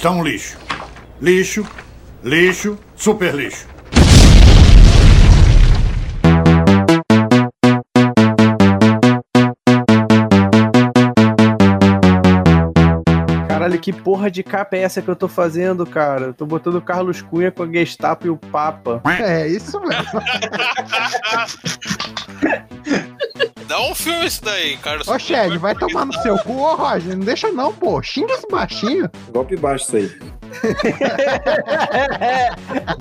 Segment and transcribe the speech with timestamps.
[0.00, 0.56] está um lixo.
[1.20, 1.66] Lixo,
[2.24, 3.68] lixo, super lixo.
[13.46, 16.28] Caralho, que porra de capa é essa que eu tô fazendo, cara?
[16.28, 19.02] Eu tô botando o Carlos Cunha com a Gestapo e o Papa.
[19.04, 20.22] É, isso mesmo.
[23.80, 25.08] Um filme isso daí, Carlos.
[25.08, 27.16] Ô, Shed, vai tomar no seu cu, ô, Roger.
[27.16, 28.02] Não deixa não, pô.
[28.02, 29.10] Xinga esse baixinho.
[29.32, 30.10] Golpe baixo isso aí.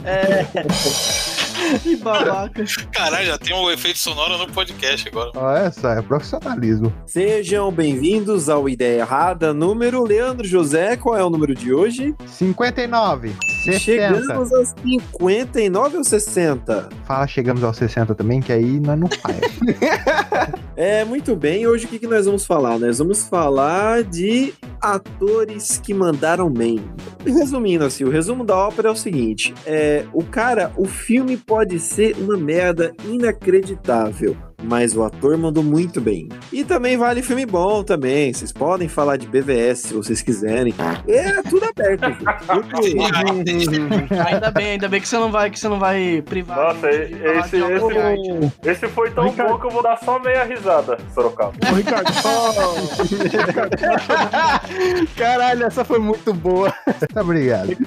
[0.05, 0.39] é.
[1.83, 2.63] Que babaca.
[2.91, 5.31] Caralho, já tem um efeito sonoro no podcast agora.
[5.35, 6.93] Olha só, é profissionalismo.
[7.05, 10.95] Sejam bem-vindos ao Ideia Errada, número Leandro José.
[10.97, 12.15] Qual é o número de hoje?
[12.25, 13.33] 59.
[13.63, 13.79] 60.
[13.79, 16.89] Chegamos aos 59 ou 60?
[17.05, 19.39] Fala, chegamos aos 60 também, que aí nós não faz.
[20.75, 21.67] é, muito bem.
[21.67, 22.79] Hoje o que, que nós vamos falar?
[22.79, 26.79] Nós vamos falar de atores que mandaram bem.
[27.25, 31.79] Resumindo assim, o resumo da ópera é o seguinte: é, o cara, o filme pode
[31.79, 36.27] ser uma merda inacreditável mas o ator mandou muito bem.
[36.51, 38.33] E também vale filme bom também.
[38.33, 40.73] Vocês podem falar de BVS se vocês quiserem.
[41.07, 42.25] É tudo aberto, gente.
[44.13, 46.73] ainda bem, ainda bem que você não vai, que você não vai privar.
[46.73, 49.51] Nossa, esse, esse, esse, foi tão Ricardo.
[49.51, 51.53] bom que eu vou dar só meia risada, Sorocaba.
[51.71, 52.53] Ô, Ricardo, só.
[55.15, 56.73] Caralho, essa foi muito boa.
[57.13, 57.77] Tá obrigado.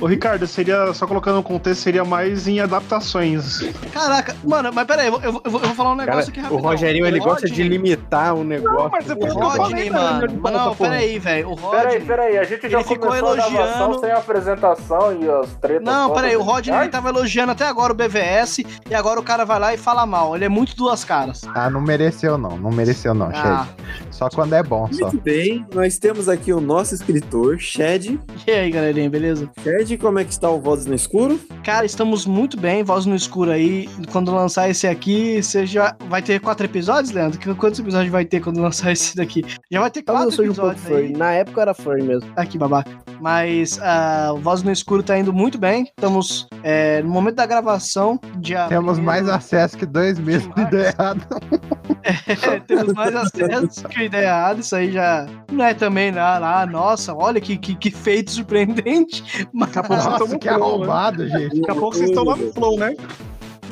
[0.00, 3.60] Ô, Ricardo, seria, só colocando no contexto, seria mais em adaptações.
[3.92, 6.20] Caraca, mano, mas peraí, eu, eu, eu vou falar um negócio.
[6.20, 8.78] Cara, o Rogerinho, ele gosta de limitar o negócio.
[8.78, 10.40] Não, mas é o Rodney, mano.
[10.40, 11.50] Mas não, peraí, velho.
[11.50, 11.82] O Rodney.
[11.82, 12.38] Peraí, peraí.
[12.38, 14.00] A gente já ele ficou elogiando.
[14.00, 15.84] sem a apresentação e as tretas.
[15.84, 16.36] Não, peraí.
[16.36, 19.74] O Rodney ele tava elogiando até agora o BVS e agora o cara vai lá
[19.74, 20.34] e fala mal.
[20.34, 21.42] Ele é muito duas caras.
[21.54, 22.56] Ah, não mereceu não.
[22.56, 23.66] Não mereceu não, ah.
[23.66, 24.02] Shed.
[24.10, 25.06] Só quando é bom, só.
[25.06, 25.66] Muito bem.
[25.74, 28.18] Nós temos aqui o nosso escritor, Shed.
[28.46, 29.50] E aí, galerinha, beleza?
[29.62, 31.40] Shed, como é que está o Vozes no Escuro?
[31.64, 32.82] Cara, estamos muito bem.
[32.82, 33.88] Voz no Escuro aí.
[34.10, 37.56] Quando lançar esse aqui, você já vai ter quatro episódios Leandro?
[37.56, 39.42] Quantos episódios vai ter quando lançar esse daqui?
[39.70, 40.58] Já vai ter quatro episódios.
[40.58, 41.10] Um pouco aí.
[41.10, 42.30] Na época era furry mesmo.
[42.36, 42.90] Aqui, babaca.
[43.18, 45.84] Mas uh, o Voz no Escuro tá indo muito bem.
[45.84, 48.20] Estamos é, no momento da gravação.
[48.36, 51.26] Dia temos mais acesso que dois meses de ideia errada.
[52.04, 54.60] É, temos mais acesso que ideia errada.
[54.60, 59.46] Isso aí já não é também lá, lá nossa, olha que, que, que feito surpreendente.
[59.52, 59.70] Mas...
[59.70, 61.60] Daqui a pouco estão que arrombado, gente.
[61.60, 62.96] Daqui a pouco vocês estão lá no flow, né?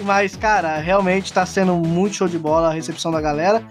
[0.02, 3.62] Mas, cara, realmente tá sendo muito show de bola a recepção da galera.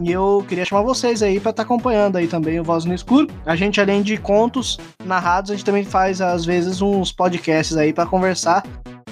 [0.00, 2.94] E eu queria chamar vocês aí para estar tá acompanhando aí também o Voz no
[2.94, 3.26] Escuro.
[3.44, 7.92] A gente, além de contos narrados, a gente também faz, às vezes, uns podcasts aí
[7.92, 8.64] para conversar,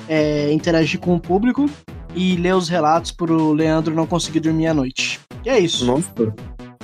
[0.09, 1.69] é, interagir com o público
[2.15, 5.21] e ler os relatos pro Leandro não conseguir dormir à noite.
[5.45, 5.85] E é isso.
[5.85, 6.11] Nossa.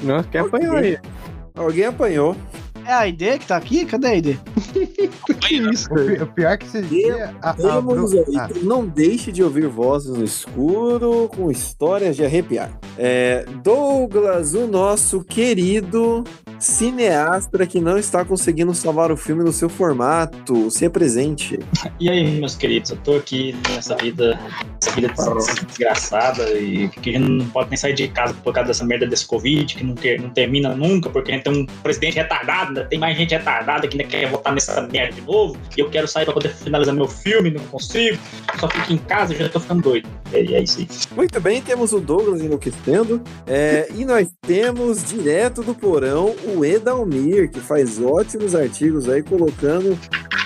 [0.02, 0.98] Nossa, quem apanhou aí?
[1.54, 2.36] Alguém apanhou.
[2.86, 3.84] É a ID que tá aqui?
[3.84, 4.36] Cadê a ID?
[5.40, 5.88] que isso?
[5.92, 7.34] O, pior é que você dia.
[7.42, 12.78] A, a, a, Não deixe de ouvir vozes no escuro com histórias de arrepiar.
[12.98, 16.24] É, Douglas, o nosso querido
[16.58, 20.70] cineasta que não está conseguindo salvar o filme no seu formato.
[20.70, 21.58] Se presente.
[21.98, 24.38] E aí, meus queridos, eu tô aqui nessa vida,
[24.80, 25.12] essa vida
[25.66, 29.74] desgraçada e que não pode nem sair de casa por causa dessa merda desse Covid,
[29.74, 33.16] que não, ter, não termina nunca, porque a gente tem um presidente retardado, tem mais
[33.16, 36.34] gente retardada que ainda quer votar nessa merda de novo, e eu quero sair pra
[36.34, 38.18] poder finalizar meu filme, não consigo,
[38.58, 40.08] só fico em casa e já tô ficando doido.
[40.32, 40.88] E é isso aí.
[41.14, 47.50] Muito bem, temos o Douglas enlouquecendo, é, e nós temos direto do porão o Edalmir,
[47.50, 49.98] que faz ótimos artigos aí colocando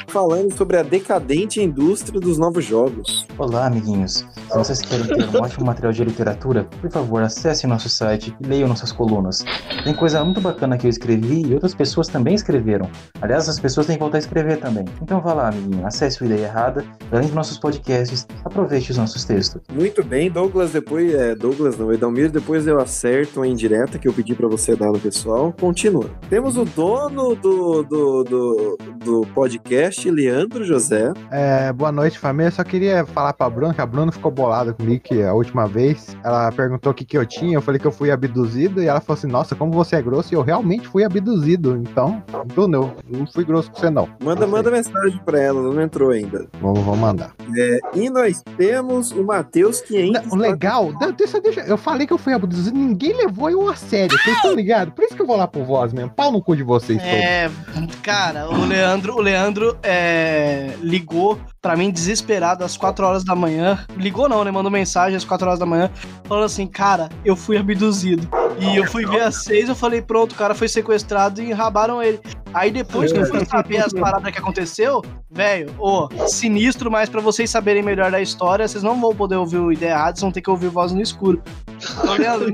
[0.09, 3.27] falando sobre a decadente indústria dos novos jogos.
[3.39, 4.25] Olá, amiguinhos.
[4.51, 8.47] Se vocês querem ter um ótimo material de literatura, por favor, acesse nosso site e
[8.47, 9.45] leiam nossas colunas.
[9.85, 12.89] Tem coisa muito bacana que eu escrevi e outras pessoas também escreveram.
[13.21, 14.85] Aliás, as pessoas têm que voltar a escrever também.
[15.03, 19.25] Então vá lá, amiguinho, acesse o Ideia Errada, além dos nossos podcasts, aproveite os nossos
[19.25, 19.61] textos.
[19.73, 24.13] Muito bem, Douglas, depois, é, Douglas não, Edalmir, depois eu acerto a indireta que eu
[24.13, 25.53] pedi para você dar no pessoal.
[25.59, 26.09] Continua.
[26.31, 31.13] Temos o dono do, do, do, do podcast, Leandro José.
[31.31, 32.51] É, boa noite, família.
[32.51, 36.17] Só queria falar pra Bruna, que a Bruna ficou bolada comigo que a última vez
[36.25, 37.55] ela perguntou o que, que eu tinha.
[37.55, 40.33] Eu falei que eu fui abduzido e ela falou assim: Nossa, como você é grosso.
[40.33, 41.77] E eu realmente fui abduzido.
[41.77, 42.23] Então,
[42.55, 44.09] Bruna, eu não fui grosso com você, não.
[44.23, 46.47] Manda, manda mensagem pra ela, não entrou ainda.
[46.61, 47.35] Vamos, vamos mandar.
[47.57, 50.23] É, e nós temos o Matheus que ainda.
[50.23, 54.17] Não, legal, deixa, deixa, eu falei que eu fui abduzido, ninguém levou eu a sério.
[54.19, 54.95] Vocês estão ligados?
[54.95, 56.11] Por isso que eu vou lá pro voz mesmo.
[56.11, 57.01] Pau no cu de vocês.
[57.03, 57.97] É, todos.
[57.97, 63.79] cara, o Leandro, o Leandro é, ligou pra mim desesperado às 4 horas da manhã.
[63.97, 64.51] Ligou não, né?
[64.51, 65.91] Mandou mensagem às 4 horas da manhã,
[66.25, 68.29] falando assim, cara, eu fui abduzido.
[68.59, 72.03] E eu fui ver às 6, eu falei, pronto, o cara foi sequestrado e enrabaram
[72.03, 72.21] ele.
[72.55, 77.21] Aí depois que eu fui saber as paradas que aconteceu, velho, ô, sinistro, mas pra
[77.21, 80.49] vocês saberem melhor da história, vocês não vão poder ouvir o Ideia vão ter que
[80.49, 81.43] ouvir Voz no Escuro.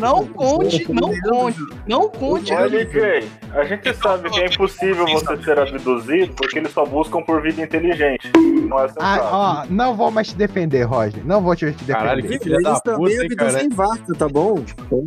[0.00, 2.48] Não conte, não conte, não conte.
[2.48, 7.42] Jay, a gente sabe que é impossível você ser abduzido porque eles só buscam por
[7.42, 8.30] vida inteligente.
[8.68, 9.04] Não é sensato.
[9.04, 11.24] Ah, ó, não vou mais te defender, Roger.
[11.24, 11.92] Não vou te defender.
[11.92, 13.50] Caralho, que filha da Eles também puta, hein, cara.
[13.50, 14.64] abduzem vaca, tá bom?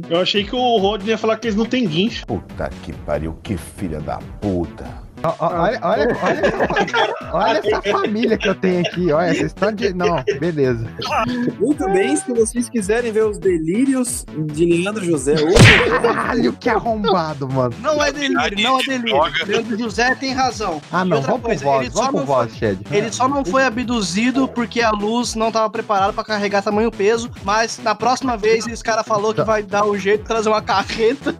[0.09, 2.25] Eu achei que o Rodney ia falar que eles não têm guincho.
[2.25, 5.04] Puta que pariu, que filha da puta.
[5.39, 9.11] Olha, olha, olha, olha essa família que eu tenho aqui.
[9.11, 9.93] Olha, vocês estão de.
[9.93, 10.85] Não, beleza.
[11.59, 15.55] Muito bem, se vocês quiserem ver os delírios de Leandro José hoje,
[16.01, 17.73] Caralho, que arrombado, mano.
[17.81, 19.21] Não é delírio, não é delírio.
[19.47, 20.81] Leandro José tem razão.
[20.91, 22.79] Ah, não, vamos pro voz, ele só vamos pro não voz, Shed.
[22.91, 27.29] Ele só não foi abduzido porque a luz não estava preparada para carregar tamanho peso,
[27.43, 30.61] mas na próxima vez esse cara falou que vai dar o jeito de trazer uma
[30.61, 31.35] carreta.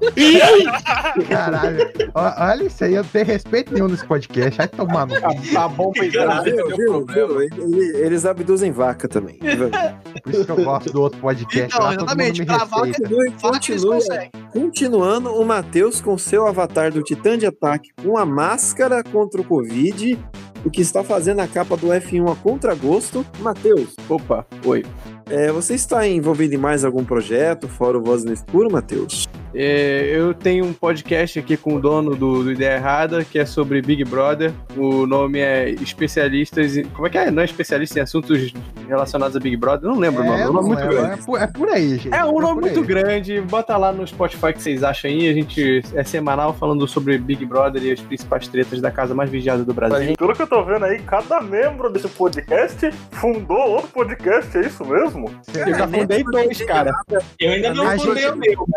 [1.29, 1.91] Caralho.
[2.13, 4.57] Olha isso aí, eu tenho respeito nenhum nesse podcast.
[4.57, 5.53] Vai tomar no cu.
[5.53, 7.27] Tá bom pra entender viu, o viu, problema.
[7.27, 7.41] viu?
[7.79, 9.37] Ele- Eles abduzem vaca também.
[10.23, 11.67] Por isso que eu gosto do outro podcast.
[11.75, 12.79] Então, lá mundo exatamente, me pra vaca-.
[12.93, 14.31] Continue, Fato eles conseguem.
[14.51, 19.43] Continuando, o Matheus com seu avatar do Titã de Ataque com a máscara contra o
[19.43, 20.17] Covid,
[20.65, 23.25] o que está fazendo a capa do F1 a contragosto.
[23.39, 24.83] Matheus, Opa, oi.
[25.29, 29.27] é, você está envolvido em mais algum projeto, fora o Voz no Escuro, Matheus?
[29.57, 33.45] É, eu tenho um podcast aqui com o dono do, do Ideia Errada, que é
[33.45, 34.51] sobre Big Brother.
[34.75, 36.75] O nome é Especialistas.
[36.75, 37.31] Em, como é que é?
[37.31, 38.53] Não é especialista em assuntos
[38.87, 39.89] relacionados a Big Brother?
[39.89, 40.39] Não lembro o nome.
[40.39, 41.13] É, É um nome muito grande.
[41.21, 42.13] é por, é por aí, gente.
[42.13, 42.85] É um por nome muito aí.
[42.85, 43.39] grande.
[43.41, 45.29] Bota lá no Spotify que vocês acham aí.
[45.29, 49.29] A gente é semanal falando sobre Big Brother e as principais tretas da casa mais
[49.29, 50.15] vigiada do Brasil.
[50.17, 54.83] Pelo que eu tô vendo aí, cada membro desse podcast fundou outro podcast, é isso
[54.83, 55.31] mesmo?
[55.53, 56.91] Eu já fundei dois, cara.
[57.39, 58.67] Eu ainda não A fundei gente- o meu.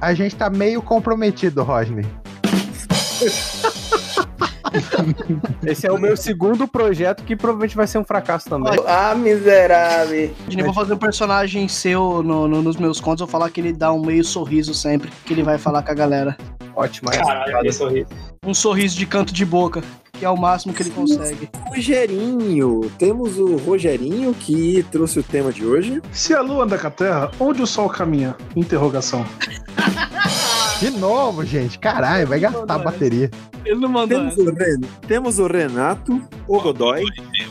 [0.00, 2.04] A gente tá meio comprometido, Rodney.
[5.64, 8.72] Esse é o meu segundo projeto que provavelmente vai ser um fracasso também.
[8.86, 10.30] Ah, miserável.
[10.56, 13.60] Eu vou fazer um personagem seu no- no- nos meus contos, eu vou falar que
[13.60, 16.36] ele dá um meio sorriso sempre, que ele vai falar com a galera.
[16.74, 17.10] Ótimo.
[17.10, 17.72] essa Caralho, piada.
[17.72, 18.06] sorriso.
[18.44, 19.82] Um sorriso de canto de boca,
[20.22, 21.50] que é o máximo que ele consegue.
[21.66, 26.00] Rogerinho, temos o Rogerinho que trouxe o tema de hoje.
[26.12, 28.36] Se a lua anda com a terra, onde o sol caminha?
[28.54, 29.26] Interrogação.
[30.82, 31.78] De novo, gente.
[31.78, 33.30] Caralho, vai gastar a bateria.
[33.64, 34.18] Ele não mandou.
[34.18, 37.04] Temos o, Ren- temos o Renato, o Godoy.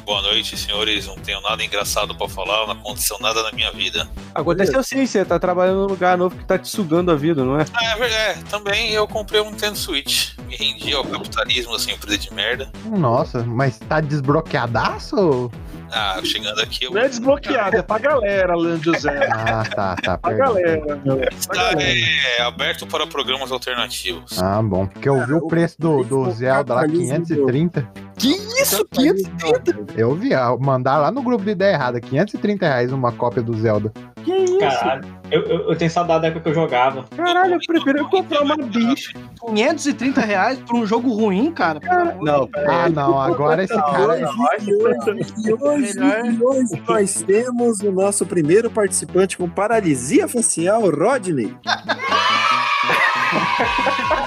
[0.05, 1.07] Boa noite, senhores.
[1.07, 4.09] Não tenho nada engraçado pra falar, não aconteceu nada na minha vida.
[4.35, 7.57] Aconteceu sim, você tá trabalhando num lugar novo que tá te sugando a vida, não
[7.57, 7.65] é?
[7.73, 8.43] Ah, é verdade.
[8.49, 10.31] também eu comprei um Nintendo Switch.
[10.47, 12.69] Me rendi ao capitalismo, assim, empresa de merda.
[12.85, 15.49] Nossa, mas tá desbloqueadaço?
[15.91, 19.27] Ah, chegando aqui, eu Não é desbloqueado, é pra galera, Leandro José.
[19.31, 20.17] Ah, tá, tá.
[20.17, 20.53] Pra perdão.
[20.53, 21.17] galera, meu.
[21.17, 21.99] Pra está galera.
[22.37, 24.41] é, aberto para programas alternativos.
[24.41, 24.87] Ah, bom.
[24.87, 27.87] Porque eu vi o preço do, do Zelda lá, 530.
[28.21, 28.29] Que
[28.61, 28.85] isso?
[28.91, 29.99] 530?
[29.99, 33.51] Eu vi, ah, mandar lá no grupo de ideia errada, 530 reais uma cópia do
[33.57, 33.91] Zelda.
[34.23, 34.59] Que isso?
[34.59, 35.03] Caralho.
[35.31, 37.03] Eu, eu, eu tenho saudade da época que eu jogava.
[37.17, 39.13] Caralho, eu prefiro comprar uma bicha.
[39.47, 41.79] 530 reais por um jogo ruim, cara.
[42.21, 44.13] Não, Ah, não, agora esse cara.
[44.13, 51.55] Hoje, hoje, hoje nós temos o nosso primeiro participante com paralisia facial, Rodney.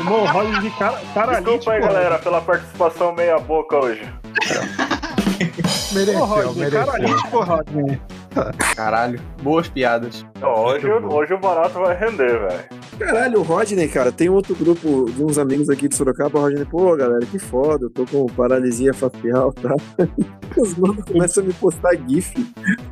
[0.00, 1.50] Irmão, roda de cara, paralítico.
[1.58, 4.02] Desculpa aí, galera, pela participação meia boca hoje.
[5.92, 6.86] Mereceu, Ô, Rodney, mereceu.
[6.86, 8.00] paralítico, Rodney.
[8.74, 10.24] Caralho, boas piadas.
[10.42, 12.64] Hoje, hoje o barato vai render, velho.
[12.98, 16.64] Caralho, o Rodney, cara, tem outro grupo de uns amigos aqui de Sorocaba, o Rodney,
[16.64, 19.74] pô, galera, que foda, eu tô com paralisia facial, tá?
[20.56, 22.32] Os manos começam a me postar GIF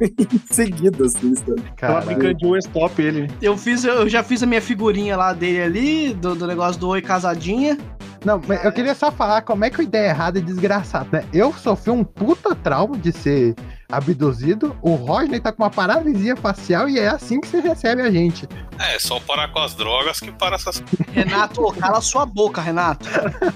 [0.00, 1.62] em seguida, assim, sabe?
[1.76, 3.30] Tava brincando de um stop ele.
[3.40, 6.88] Eu, fiz, eu já fiz a minha figurinha lá dele ali, do, do negócio do
[6.88, 7.78] Oi Casadinha.
[8.24, 11.24] Não, mas eu queria só falar como é que a ideia errada é desgraçado, né?
[11.32, 13.54] Eu sofri um puta trauma de ser
[13.92, 18.10] abduzido, o Rodney tá com uma paralisia facial e é assim que você recebe a
[18.10, 18.48] gente.
[18.78, 20.82] É, só parar com as drogas que para essas
[21.12, 23.06] Renato, cala sua boca, Renato.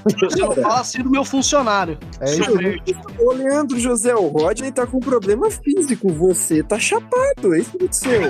[0.04, 1.98] Você não fala assim do meu funcionário.
[2.20, 2.80] É isso aí.
[3.18, 7.76] Ô, Leandro José, o Rodney tá com problema físico, você tá chapado, é isso que
[7.78, 8.20] aconteceu.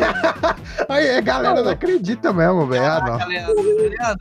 [0.89, 2.85] Aí a galera não acredita mesmo, velho.
[2.85, 4.17] Ah,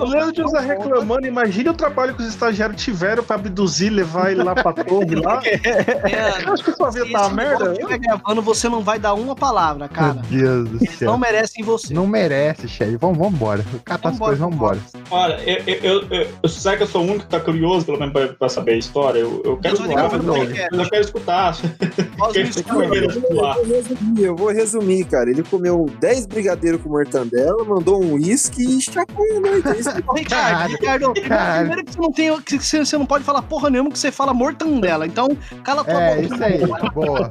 [0.00, 4.42] O Leandro José reclamando, imagina o trabalho que os estagiários tiveram pra abduzir, levar ele
[4.42, 5.40] lá pra torre lá.
[5.40, 7.58] Leandro, Acho que sua vida tá esse merda.
[7.58, 10.14] povo estiver gravando, você não vai dar uma palavra, cara.
[10.30, 11.10] Meu Deus do Eles céu.
[11.10, 11.92] não merecem você.
[11.94, 12.96] Não merece, Shed.
[12.96, 13.64] Vamos, vamos embora.
[13.84, 14.78] Catar as Vambora, coisas, vamos embora.
[15.10, 17.86] Olha, eu, eu, eu, eu, eu- será que eu sou o único que tá curioso,
[17.86, 19.18] pelo menos, pra, pra saber a história?
[19.20, 20.78] Eu, eu quero Eu podcast.
[20.78, 21.56] Eu quero escutar.
[22.18, 22.24] Eu
[22.66, 25.30] vou resumir, eu vou resumir, cara.
[25.30, 29.68] Ele comeu 10 brigadeiros com mortandela, mandou um uísque e chapou a noite.
[29.68, 31.12] É que eu Ricardo, Ricardo,
[31.66, 32.40] primeiro que você não tem.
[32.40, 35.06] Que você, você não pode falar porra nenhuma que você fala mortandela.
[35.06, 35.28] Então,
[35.62, 36.34] cala a tua É, boca.
[36.34, 36.90] isso aí.
[36.92, 37.30] Boa.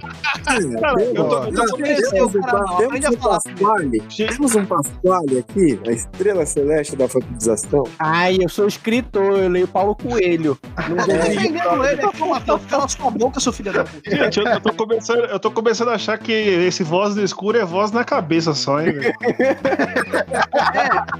[0.79, 1.47] Cara, eu tô, Boa.
[1.47, 2.77] eu tô cara, não.
[2.77, 3.15] Temos um.
[3.17, 7.83] Pasquale, temos um Pasquale aqui, a estrela celeste da alfabetização.
[7.99, 10.57] Ai, eu sou escritor, eu leio Paulo Coelho.
[10.89, 14.09] Não Tá defendendo ele, pô, Matheus, cala sua boca, seu filho da puta.
[14.09, 17.57] Gente, eu, eu tô começando, eu tô começando a achar que esse voz no escuro
[17.57, 19.13] é voz na cabeça só, hein, velho?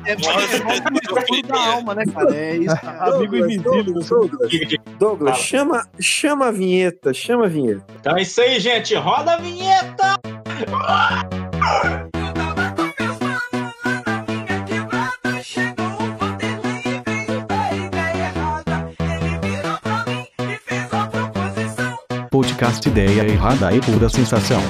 [0.06, 2.36] É, é, voz no escuro da alma, né, cara?
[2.36, 2.76] É isso.
[2.82, 3.16] cara.
[3.16, 3.84] Amigo invisível.
[3.84, 4.10] Douglas,
[5.00, 7.84] Douglas, chama, chama a vinheta, chama a vinheta.
[8.00, 8.94] Então é isso aí, gente.
[8.96, 10.20] Roda a vinheta!
[22.56, 24.62] Podcast Ideia Errada e Pura Sensação.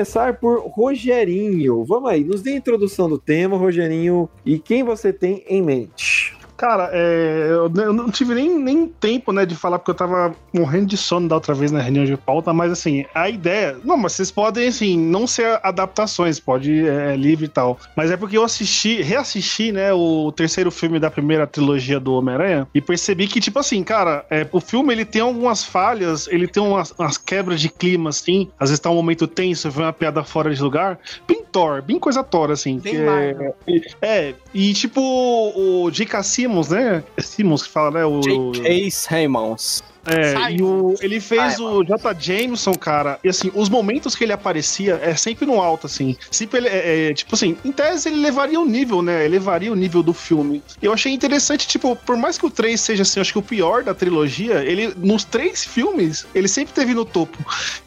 [0.00, 1.84] Começar por Rogerinho.
[1.84, 6.19] Vamos aí, nos dê a introdução do tema, Rogerinho, e quem você tem em mente.
[6.60, 10.88] Cara, é, eu, não tive nem, nem tempo, né, de falar, porque eu tava morrendo
[10.88, 13.78] de sono da outra vez na reunião de pauta, mas assim, a ideia.
[13.82, 17.78] Não, mas vocês podem, assim, não ser adaptações, pode é, livre e tal.
[17.96, 22.68] Mas é porque eu assisti, reassisti, né, o terceiro filme da primeira trilogia do Homem-Aranha
[22.74, 26.62] e percebi que, tipo assim, cara, é, o filme ele tem algumas falhas, ele tem
[26.62, 28.50] umas, umas quebras de clima, assim.
[28.60, 30.98] Às vezes tá um momento tenso, vem uma piada fora de lugar.
[31.26, 32.78] Bem Thor, bem coisa Thor, assim.
[32.78, 33.54] Bem que é,
[34.02, 36.22] é, e tipo, o J.K.
[36.50, 37.04] Simmons, né?
[37.16, 38.04] É Simmons que fala, né?
[38.04, 38.90] O, J.K.
[38.90, 39.82] Simmons.
[40.06, 42.14] É, e o, ele fez o J.
[42.18, 46.16] Jameson, cara, e assim, os momentos que ele aparecia é sempre no alto, assim.
[46.30, 49.24] Sempre ele, é, é, tipo assim, em tese ele levaria o nível, né?
[49.24, 50.62] Elevaria o nível do filme.
[50.80, 53.82] Eu achei interessante, tipo, por mais que o 3 seja, assim, acho que o pior
[53.82, 57.38] da trilogia, ele, nos três filmes, ele sempre teve no topo.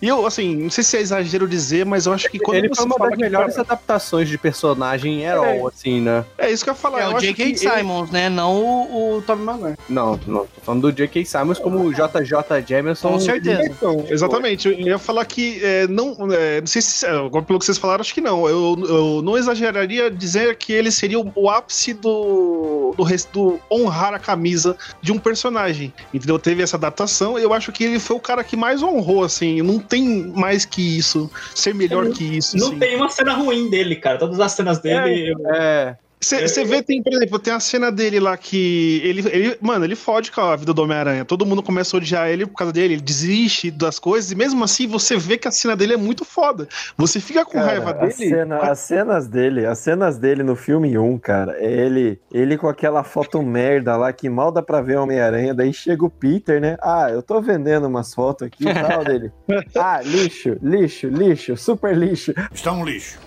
[0.01, 2.69] E eu, assim, não sei se é exagero dizer, mas eu acho que quando Ele
[2.69, 6.23] você foi uma das melhores cara, adaptações de personagem herói, assim, né?
[6.37, 7.01] É isso que eu ia falar.
[7.01, 7.33] É eu o J.K.
[7.33, 8.29] que ele- Simons, né?
[8.29, 9.77] Não o, o Tobey Maguire.
[9.89, 10.45] Não, não.
[10.45, 11.25] Tô falando do J.K.
[11.25, 12.63] Simmons como o J.J.
[12.67, 13.09] Jameson.
[13.11, 13.63] Com certeza.
[13.65, 14.67] Então, exatamente.
[14.67, 17.77] Eu ia falar que é, não, é, não sei se é, agora pelo que vocês
[17.77, 18.47] falaram, acho que não.
[18.47, 24.13] Eu, eu não exageraria dizer que ele seria o, o ápice do, do, do honrar
[24.13, 25.93] a camisa de um personagem.
[26.13, 26.37] Entendeu?
[26.39, 27.37] Teve essa adaptação.
[27.39, 29.61] e Eu acho que ele foi o cara que mais honrou, assim.
[29.61, 32.57] Não tem mais que isso, ser melhor que isso.
[32.57, 32.79] Não assim.
[32.79, 34.17] tem uma cena ruim dele, cara.
[34.17, 35.31] Todas as cenas dele.
[35.31, 35.97] eu- É.
[36.23, 39.95] Você vê, tem, por exemplo, tem a cena dele lá que ele, ele, mano, ele
[39.95, 41.25] fode com a vida do Homem-Aranha.
[41.25, 44.63] Todo mundo começa a odiar ele por causa dele, ele desiste das coisas, e mesmo
[44.63, 46.67] assim você vê que a cena dele é muito foda.
[46.97, 48.11] Você fica com Cara, raiva dele.
[48.13, 52.67] cena- as cenas dele, as cenas dele no filme 1, cara, é ele, ele com
[52.67, 56.61] aquela foto merda lá que mal dá pra ver o Homem-Aranha, daí chega o Peter,
[56.61, 56.77] né?
[56.81, 59.31] Ah, eu tô vendendo umas fotos aqui e tal dele.
[59.75, 62.33] Ah, lixo, lixo, lixo, super lixo.
[62.53, 63.19] Está um lixo.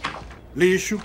[0.54, 1.00] Lixo,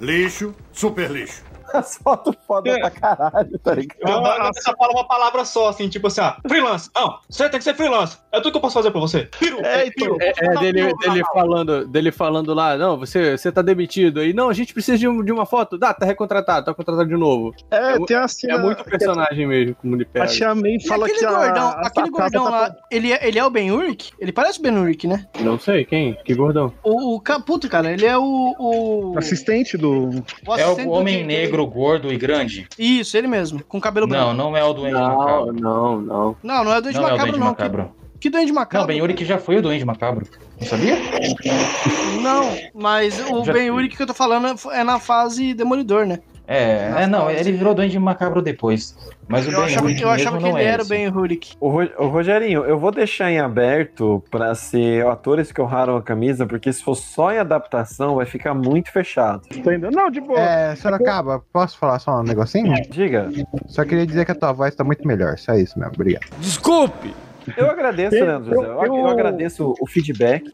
[0.00, 1.47] lixo, super lixo.
[1.72, 3.98] As fotos foda pra caralho, tá ligado?
[4.00, 6.90] Eu adoro que essa fala uma palavra só, assim, tipo assim, ó, freelance.
[6.94, 8.16] Não, você tem que ser freelance.
[8.32, 9.28] É tudo que eu posso fazer pra você.
[9.38, 10.16] Piro, É, então.
[10.20, 14.32] É, é dele, piro, dele falando, dele falando lá, não, você, você tá demitido aí.
[14.32, 15.76] Não, a gente precisa de, um- de uma foto.
[15.78, 17.54] Dá, tá recontratado, tá contratado de novo.
[17.70, 18.54] É, tem a cena.
[18.54, 20.26] É muito personagem mesmo, como ele A pega.
[20.26, 21.30] Tia May E fala aquele que a.
[21.30, 24.12] gordão, a aquele sacada gordão tá- lá, ele é, ele é o Ben Urich?
[24.18, 25.26] Ele parece o Ben Urich, né?
[25.40, 26.14] Não sei, quem?
[26.24, 26.72] Que gordão?
[26.82, 27.20] O, o
[27.68, 28.54] cara, ele é o.
[28.58, 30.08] O, Assistente do.
[30.46, 32.66] o É assistente o do homem Jay- negro, gordo e grande?
[32.78, 34.34] Isso, ele mesmo, com cabelo Não, branco.
[34.34, 35.52] não é o Duende Não, Macabro.
[35.52, 36.36] não, não.
[36.42, 37.46] Não, não é o Duende Não é o Macabro, Duende não.
[37.46, 37.92] Macabro.
[38.14, 38.86] Que, que Duende Não, Macabro?
[38.88, 40.26] Ben Urich já foi o Duende Macabro.
[40.60, 40.96] Não sabia?
[42.22, 46.20] Não, mas o Já- Ben Urich que eu tô falando é na fase Demolidor, né?
[46.50, 48.96] É, é não, ele virou Duende Macabro depois.
[49.28, 50.86] Mas o Eu Ben achava, Urich eu achava que não ele é era o.
[50.86, 51.06] Ben
[51.60, 56.46] Ro- ô, Rogerinho, eu vou deixar em aberto pra ser atores que honraram a camisa,
[56.46, 59.42] porque se for só em adaptação, vai ficar muito fechado.
[59.92, 60.40] Não, de boa.
[60.40, 62.72] É, Sorocaba, posso falar só um negocinho?
[62.88, 63.28] Diga.
[63.66, 66.24] Só queria dizer que a tua voz tá muito melhor, só isso mesmo, obrigado.
[66.38, 67.14] Desculpe!
[67.56, 68.66] Eu agradeço, Leandro José.
[68.66, 70.50] Eu, eu- eu agradeço o feedback.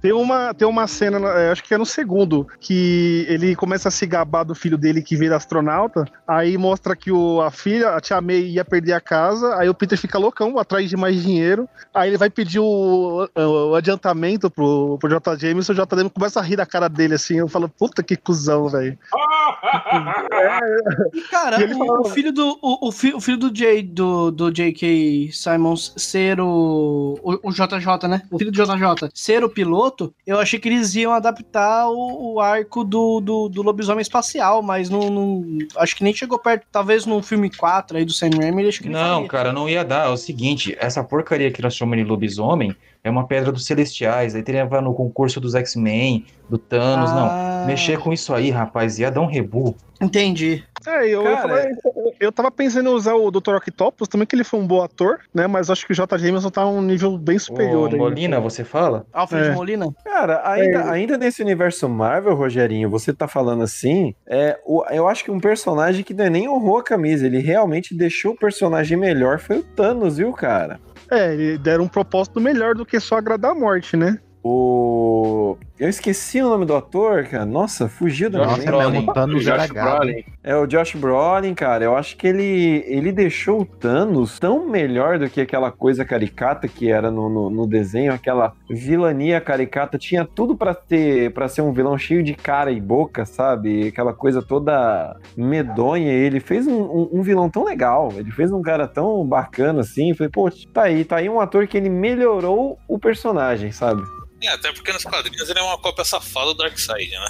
[0.00, 3.90] Tem uma, tem uma cena, é, acho que é no segundo, que ele começa a
[3.90, 6.04] se gabar do filho dele que vira astronauta.
[6.26, 9.56] Aí mostra que o, a filha, a tia May, ia perder a casa.
[9.56, 11.68] Aí o Peter fica loucão, atrás de mais dinheiro.
[11.92, 15.36] Aí ele vai pedir o, o adiantamento pro, pro J.
[15.36, 15.68] James.
[15.68, 15.96] O J.
[15.96, 17.38] James começa a rir da cara dele assim.
[17.38, 18.98] Eu falo, puta que cuzão, velho.
[21.30, 24.50] Cara, E o, o filho do o, o fi- o filho do J do, do
[24.50, 25.30] J.K.
[25.32, 28.22] Simons ser o, o o JJ, né?
[28.30, 32.40] O filho do JJ ser o piloto, eu achei que eles iam adaptar o, o
[32.40, 35.44] arco do, do, do lobisomem espacial, mas não, não-
[35.76, 36.66] acho que nem chegou perto.
[36.70, 39.28] Talvez no filme 4 aí do Sam Raimi, acho que Não, faria.
[39.28, 40.06] cara, não ia dar.
[40.06, 42.74] É o seguinte, essa porcaria que nós chamamos de lobisomem
[43.04, 44.34] é uma pedra dos celestiais.
[44.34, 47.10] Aí teria no concurso dos X-Men, do Thanos.
[47.10, 47.58] Ah.
[47.60, 49.76] Não, mexer com isso aí, rapaz, ia dar um rebu.
[50.04, 50.64] Entendi.
[50.86, 51.72] É, eu, eu, Cara, falei-
[52.20, 53.54] eu tava pensando em usar o Dr.
[53.54, 55.46] Octopus também, que ele foi um bom ator, né?
[55.46, 56.18] Mas acho que o J.
[56.18, 57.88] Jameson tá um nível bem superior.
[57.88, 57.96] Ô, aí.
[57.96, 59.06] Molina, você fala?
[59.12, 59.52] Alfred É.
[59.52, 59.86] Molina?
[60.04, 60.90] Cara, ainda, É.
[60.90, 65.40] ainda nesse universo Marvel, Rogerinho, você tá falando assim, é, o- eu acho que um
[65.40, 69.58] personagem que não é nem honrou a camisa, ele realmente deixou o personagem melhor foi
[69.60, 70.78] o Thanos, viu, cara?
[71.10, 74.18] É, ele deram um propósito melhor do que só agradar a morte, né?
[74.46, 75.56] O.
[75.78, 77.46] Eu esqueci o nome do ator, cara.
[77.46, 78.68] Nossa, fugiu da minha Nossa, mente.
[78.68, 78.92] Brolin.
[78.92, 79.72] mesmo o Thanos era Josh.
[79.72, 80.24] Brolin.
[80.42, 81.84] É o Josh Brolin, cara.
[81.84, 86.68] Eu acho que ele, ele deixou o Thanos tão melhor do que aquela coisa caricata
[86.68, 89.96] que era no, no, no desenho, aquela vilania caricata.
[89.96, 93.88] Tinha tudo pra ter para ser um vilão cheio de cara e boca, sabe?
[93.88, 96.12] Aquela coisa toda medonha.
[96.12, 98.12] Ele fez um, um, um vilão tão legal.
[98.14, 100.10] Ele fez um cara tão bacana assim.
[100.10, 104.02] Eu Falei, pô, tá aí, tá aí um ator que ele melhorou o personagem, sabe?
[104.46, 107.26] É, até porque nos quadrinhos ele é uma cópia safada do Darkseid, né?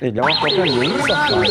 [0.00, 1.44] Ele é uma cópia muito safada.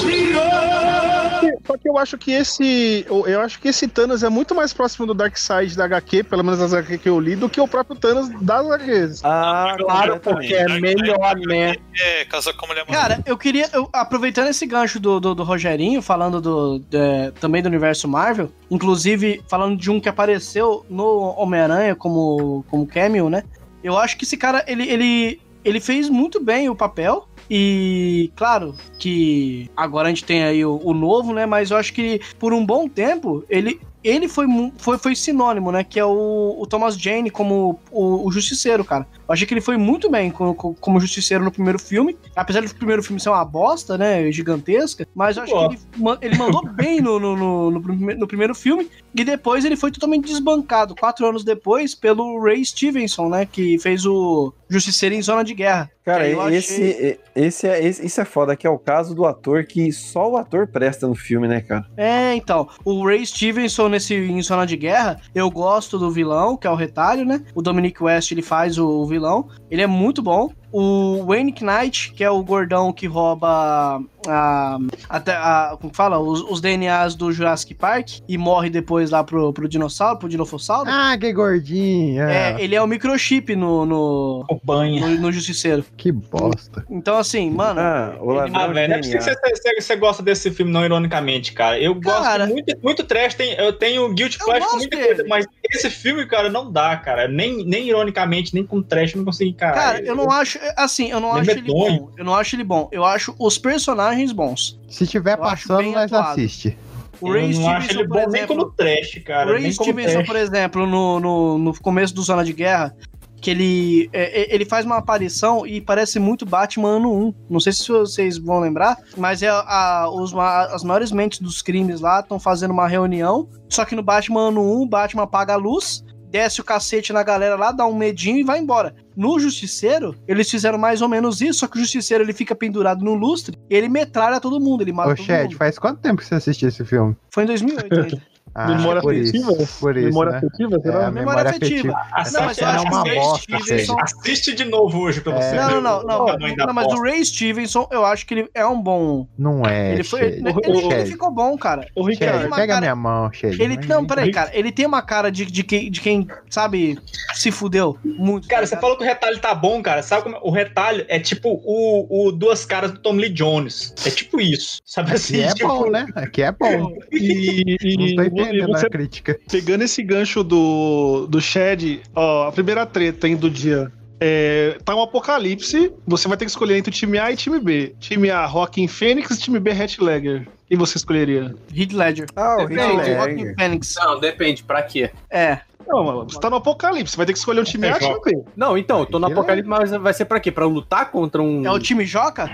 [1.65, 3.05] Só que eu acho que esse.
[3.07, 6.59] Eu acho que esse Thanos é muito mais próximo do Darkseid da HQ, pelo menos
[6.59, 9.21] das HQ que eu li, do que o próprio Thanos das HQs.
[9.23, 11.75] Ah, Claro, porque é melhor, né?
[11.95, 15.43] É, casar com a mulher Cara, eu queria, eu- aproveitando esse gancho do, do, do
[15.43, 21.33] Rogerinho, falando do, de- também do universo Marvel, inclusive falando de um que apareceu no
[21.37, 23.43] Homem-Aranha como, como cameo, né?
[23.83, 27.27] Eu acho que esse cara, ele, ele, ele fez muito bem o papel.
[27.49, 31.45] E claro que agora a gente tem aí o, o novo, né?
[31.45, 34.47] Mas eu acho que por um bom tempo ele, ele foi,
[34.77, 35.83] foi, foi sinônimo, né?
[35.83, 39.05] Que é o, o Thomas Jane como o, o Justiceiro, cara.
[39.27, 42.17] Eu achei que ele foi muito bem como, como Justiceiro no primeiro filme.
[42.35, 44.31] Apesar do primeiro filme ser uma bosta, né?
[44.31, 45.07] Gigantesca.
[45.15, 48.53] Mas eu acho que ele, ele mandou bem no, no, no, no prime- no primeiro
[48.55, 48.89] filme.
[49.15, 53.45] E depois ele foi totalmente desbancado, quatro anos depois, pelo Ray Stevenson, né?
[53.45, 55.89] Que fez o Justiceiro em Zona de Guerra.
[56.03, 59.25] Cara, eu achei- esse, esse, é, esse, isso é foda, que é o caso do
[59.25, 61.85] ator que só o ator presta no filme, né, cara?
[61.95, 66.67] É, então, o Ray Stevenson nesse em Zona de Guerra, eu gosto do vilão, que
[66.67, 67.41] é o Retalho, né?
[67.55, 70.49] O Dominic West, ele faz o vilão, ele é muito bom.
[70.75, 76.17] O Wayne Knight, que é o gordão que rouba a, até a, como que fala?
[76.17, 80.89] Os, os DNAs do Jurassic Park e morre depois lá pro, pro dinossauro, pro dinofossauro.
[80.89, 82.23] Ah, que gordinho.
[82.23, 84.99] É, É, ele é o microchip no, no, O banho.
[84.99, 85.85] no, no Justiceiro.
[85.95, 86.83] Que bosta.
[86.89, 87.79] Então, assim, mano.
[87.79, 90.83] Ah, o Ah, de velho, não é que você, você- você gosta desse filme não
[90.83, 91.79] ironicamente, cara.
[91.79, 92.39] Eu Cara.
[92.45, 95.07] gosto muito, muito trash, tem, eu tenho guilty pleasure com muita dele.
[95.09, 97.27] coisa, mas esse filme, cara, não dá, cara.
[97.27, 99.73] Nem, nem ironicamente, nem com trash, eu não consigo encarar.
[99.73, 100.57] Cara, eu não acho.
[100.77, 101.99] Assim, eu não Ele é acho ele medonho.
[102.01, 102.09] bom.
[102.17, 102.89] Eu não acho ele bom.
[102.91, 104.79] Eu acho os personagens bons.
[104.89, 106.31] Se tiver Eu acho passando, nós atuado.
[106.31, 106.77] assiste.
[107.21, 108.55] O Eu Ray não acho Stevenson, ele por bom nem exemplo.
[108.57, 109.49] como trash, cara.
[109.49, 110.27] o Ray nem como Stevenson, trash.
[110.27, 112.93] por exemplo, no, no, no começo do Zona de Guerra,
[113.39, 117.33] que ele, é, é, ele faz uma aparição e parece muito Batman ano 1.
[117.49, 121.61] Não sei se vocês vão lembrar, mas é a, os, ma- as maiores mentes dos
[121.61, 123.47] crimes lá estão fazendo uma reunião.
[123.69, 127.21] Só que no Batman ano 1, o Batman apaga a luz, desce o cacete na
[127.21, 128.95] galera lá, dá um medinho e vai embora.
[129.15, 133.05] No Justiceiro, eles fizeram mais ou menos isso, só que o Justiceiro ele fica pendurado
[133.05, 135.57] no lustre e ele metralha todo mundo, ele mata Ô, todo Chad, mundo.
[135.57, 137.15] faz quanto tempo que você assistiu esse filme?
[137.29, 138.21] Foi em 2008 ainda.
[138.55, 139.51] Ah, Memória por afetiva?
[139.53, 139.79] isso.
[139.79, 140.37] Por isso, Memória né?
[140.37, 141.07] afetiva, É, será?
[141.07, 141.93] a memória afetiva.
[142.13, 143.99] Assiste, Não, mas eu Essa acho é uma que o Ray bosta, Stevenson-.
[143.99, 145.55] Assiste de novo hoje pra você É.
[145.55, 146.55] Não, não, não, o não.
[146.55, 147.01] da Não, mas o.
[147.01, 149.27] Ray Stevenson, eu acho que ele é um bom.
[149.37, 150.21] Não é, Ele foi.
[150.21, 151.87] Ele, Ô, ele Chad, ficou bom, cara.
[151.95, 153.59] Ele Chad, uma pega cara- minha mão, Chad.
[153.59, 154.51] Ele, Mas- não, peraí, cara.
[154.53, 156.99] Ele tem uma cara de, de, quem, de quem, sabe,
[157.33, 158.47] se fudeu muito.
[158.47, 160.03] Cara, tá você falou que o retalho tá bom, cara.
[160.03, 163.93] Sabe como o retalho é tipo o, o duas caras do Tom Lee Jones.
[164.05, 164.79] É tipo isso.
[164.85, 165.43] Sabe assim?
[165.43, 166.05] Aqui é tipo, bom, né?
[166.15, 166.93] Aqui é bom.
[167.11, 169.39] E, e- E entendendo você a crítica.
[169.51, 173.91] pegando esse gancho do, do Shed, ó, a primeira treta hein, do dia.
[174.25, 177.59] É, tá um apocalipse, você vai ter que escolher entre o time A e time
[177.59, 177.93] B.
[177.99, 180.47] Time A, Rockin' Fênix, time B, Hatch Ledger.
[180.69, 181.53] Quem você escolheria?
[181.75, 182.27] Heath Ledger.
[182.35, 183.55] Ah, o Depende, Ledger.
[183.57, 183.95] Phoenix.
[183.97, 185.11] Não, depende, pra quê?
[185.29, 185.59] É.
[185.85, 187.99] Não, mano, você tá no apocalipse, você vai ter que escolher um time É, A,
[187.99, 188.43] time B.
[188.55, 190.49] Não, então, tô no é- apocalipse, mas vai ser pra quê?
[190.49, 191.65] Pra lutar contra um.
[191.65, 192.49] É o time Joca?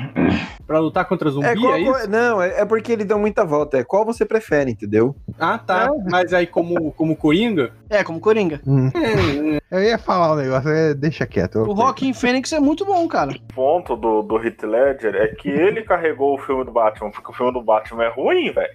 [0.69, 1.91] Pra lutar contra zumbi, É, é, qual- isso?
[1.91, 3.79] qual- não, é, é porque ele deu muita volta.
[3.79, 5.15] É qual você prefere, entendeu?
[5.39, 5.89] Ah, tá.
[6.11, 7.71] Mas aí, como, como Coringa.
[7.89, 8.61] É, como Coringa.
[8.67, 8.91] Hum.
[9.71, 11.57] Eu ia falar um negócio, eh, deixa quieto.
[11.63, 13.31] O Rockin' Fênix é muito bom, cara.
[13.31, 17.31] O ponto do, do Heath Ledger é que ele carregou o filme do Batman, porque
[17.31, 18.73] o filme do Batman é ruim, velho.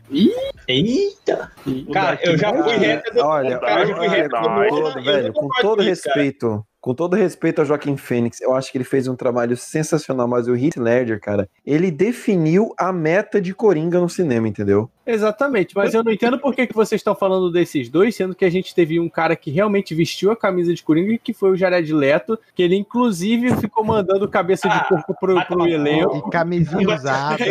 [0.66, 1.52] Eita!
[1.92, 3.20] Cara, eu já fui reta do.
[3.24, 6.94] Olha, cara, eu já fui olha, reta do com todo, velho, com isso, respeito, com
[6.94, 10.54] todo respeito ao Joaquim Fênix, eu acho que ele fez um trabalho sensacional, mas o
[10.54, 14.90] Heath Ledger, cara, ele definiu a meta de Coringa no cinema, entendeu?
[15.06, 18.44] Exatamente, mas eu não entendo por que, que vocês estão falando desses dois, sendo que
[18.44, 21.56] a gente teve um cara que realmente vestiu a camisa de Coringa, que foi o
[21.56, 26.24] Jared Leto, que ele inclusive ficou mandando cabeça de porco pro, pro elenco.
[26.26, 27.44] E camisinha usada.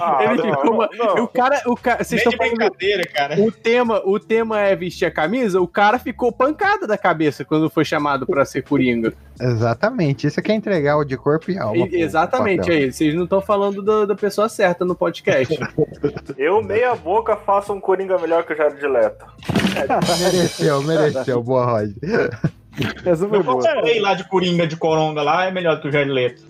[0.00, 0.88] Ah, ele não, ficou.
[0.96, 1.24] não.
[1.24, 1.62] O cara.
[1.66, 2.56] O cara vocês estão de falando.
[2.56, 3.40] brincadeira, cara.
[3.40, 7.68] O tema, o tema é vestir a camisa, o cara ficou pancada da cabeça quando
[7.68, 9.12] foi chamado pra ser Coringa.
[9.40, 11.86] Exatamente, isso aqui é entregar o de corpo e alma.
[11.86, 12.92] E- exatamente, aí.
[12.92, 15.58] Vocês não estão falando da, da pessoa certa no podcast.
[16.36, 19.26] Eu, meia boca, faço um Coringa melhor que o Jared Leto.
[20.20, 21.92] Mereceu, mereceu, boa, Rod.
[23.04, 23.62] Essa foi Eu boa.
[23.62, 26.42] comprei lá de Coringa de Coronga lá, é melhor que o Jared Leto.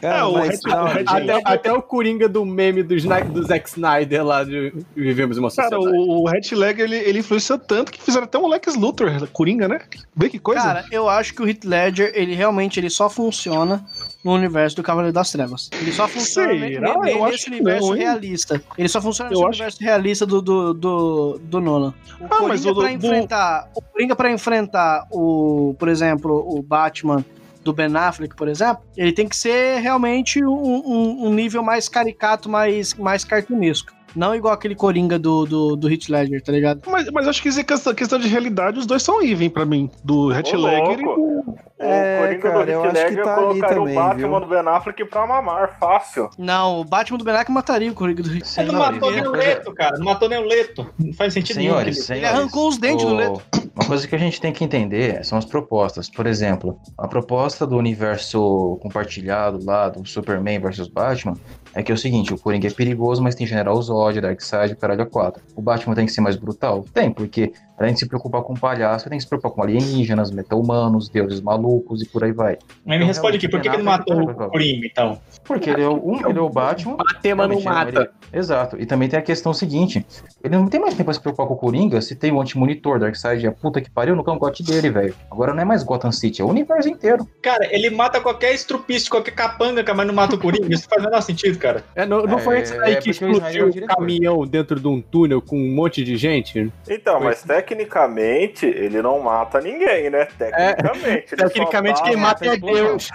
[0.00, 3.42] Cara, É, o mas, Red- não, o até, até o Coringa do meme do, do
[3.46, 5.96] Zack Snyder lá de Vivemos uma Cara, Sociedade.
[5.98, 9.66] o, o Heath Ledger, ele, ele influenciou tanto que fizeram até um Lex Luthor, Coringa,
[9.66, 9.80] né?
[10.14, 10.62] Vê que coisa.
[10.62, 13.84] Cara, eu acho que o Heath Ledger, ele realmente ele só funciona
[14.28, 15.70] no universo do Cavaleiro das Trevas.
[15.80, 16.98] Ele só funciona Será?
[16.98, 18.62] ne- nesse universo não, realista.
[18.76, 21.94] Ele só funciona Eu nesse acho- universo realista do, do, do, do Nolan.
[22.20, 25.88] O Ah, mas Coringa o do- pra do- enfrentar, o Coringa pra enfrentar o, por
[25.88, 27.24] exemplo, o Batman
[27.64, 31.88] do Ben Affleck, por exemplo, ele tem que ser realmente um, um- um nível mais
[31.88, 33.92] caricato, mais, mais cartunesco.
[34.18, 36.82] Não igual aquele Coringa do, do, do Heath Ledger, tá ligado?
[36.86, 39.64] Mas, mas acho que isso é questão, questão de realidade, os dois são even pra
[39.64, 39.88] mim.
[40.04, 41.58] Do Heath Ledger e do...
[41.80, 44.00] O É, Coringa cara, do eu Heath acho que Ledger tá ali colocaria também, o
[44.00, 44.40] Batman viu?
[44.40, 46.28] do Ben Affleck pra mamar, fácil.
[46.36, 49.12] Não, o Batman do Ben Affleck mataria o Coringa do Heath Sim, Ele não matou
[49.12, 49.96] nem o Leto, cara.
[49.96, 50.86] Não matou nem o Leto.
[50.98, 52.02] Não faz sentido Senhores, nenhum.
[52.06, 53.40] senhores, Ele arrancou os dentes do o- Leto.
[53.76, 56.10] Uma coisa que a gente tem que entender são as propostas.
[56.10, 61.34] Por exemplo, a proposta do universo compartilhado lá do Superman versus Batman
[61.74, 65.02] é que é o seguinte, o Coringa é perigoso, mas tem General Zod, Darkseid, caralho
[65.02, 65.42] a quatro.
[65.54, 66.84] O Batman tem que ser mais brutal?
[66.92, 71.08] Tem, porque além de se preocupar com palhaço, tem que se preocupar com alienígenas, meta-humanos,
[71.08, 72.58] deuses malucos e por aí vai.
[72.84, 75.20] Mas me responde aqui, por que, que ele não matou o Coringa, então?
[75.44, 78.00] Porque ele é o, um, ele é o Batman, Bater, mas não mata.
[78.00, 78.76] ele- Exato.
[78.78, 80.04] E também tem a questão seguinte:
[80.44, 82.98] ele não tem mais tempo pra se preocupar com o Coringa se tem um anti-monitor,
[82.98, 85.14] Darkseid, a puta que pariu no cangote dele, velho.
[85.30, 87.26] Agora não é mais Gotham City, é o universo inteiro.
[87.42, 90.74] Cara, ele mata qualquer estrupista, qualquer capanga, mas não mata o Coringa.
[90.74, 91.84] Isso faz o menor sentido, cara.
[91.94, 93.72] É, não, não É, foi esse aí é que o Israel é explodiu o o
[93.72, 93.96] diretor.
[93.96, 96.72] caminhão dentro de um túnel com um monte de gente?
[96.88, 100.26] Então, mas tecnicamente ele não mata ninguém, né?
[100.38, 101.08] Tecnicamente.
[101.32, 103.08] ele só Tecnicamente, quem mata é Deus.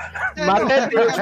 [0.46, 1.14] Mata é Deus.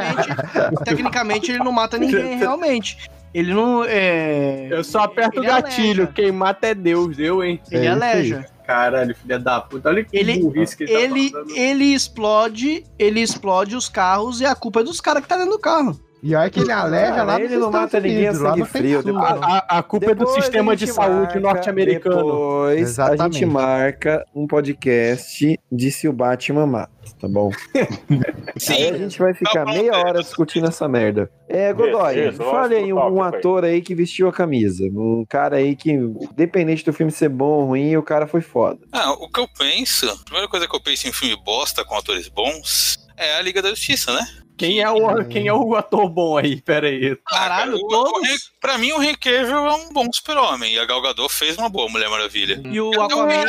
[0.85, 2.97] Tecnicamente, ele não mata ninguém, realmente.
[3.33, 3.83] Ele não.
[3.85, 4.67] É...
[4.69, 6.03] Eu só aperto o Ele gatilho.
[6.03, 6.11] aleja.
[6.13, 7.61] Quem mata é Deus, eu, hein?
[7.71, 8.45] Ele É aleja.
[8.67, 9.89] Caralho, filha da puta.
[9.89, 11.57] Olha que Ele- burrice que ele, Ele, tá falando.
[11.57, 15.51] ele explode, ele explode os carros e a culpa é dos caras que tá dentro
[15.53, 15.99] do carro.
[16.23, 18.67] E olha que ele aleja lá ele não mata ninguém a Unidos, lá sangue não
[18.67, 19.43] tem frio, depois- não.
[19.43, 22.15] A, a culpa é do sistema a de saúde norte-americano.
[22.15, 23.33] Depois a Exatamente.
[23.39, 27.49] gente marca um podcast de se o Batman mata, tá bom?
[28.69, 31.29] Aí a gente vai ficar meia hora discutindo essa merda.
[31.49, 34.85] É, Godoy, Isso, isso, fale aí um, um ator aí que vestiu a camisa.
[34.85, 38.79] Um cara aí que, independente do filme ser bom ou ruim, o cara foi foda.
[38.91, 41.95] Ah, o que eu penso, a primeira coisa que eu penso em filme bosta com
[41.97, 44.25] atores bons é a Liga da Justiça, né?
[44.61, 46.61] Quem é, o, quem é o ator bom aí?
[46.61, 47.17] Pera aí.
[47.27, 48.51] Caralho, Ah, todos?
[48.61, 50.75] pra mim, o Henry Cavill é um bom super-homem.
[50.75, 52.61] E a Gal Gadot fez uma boa Mulher Maravilha.
[52.63, 53.43] E o Aquaman, é,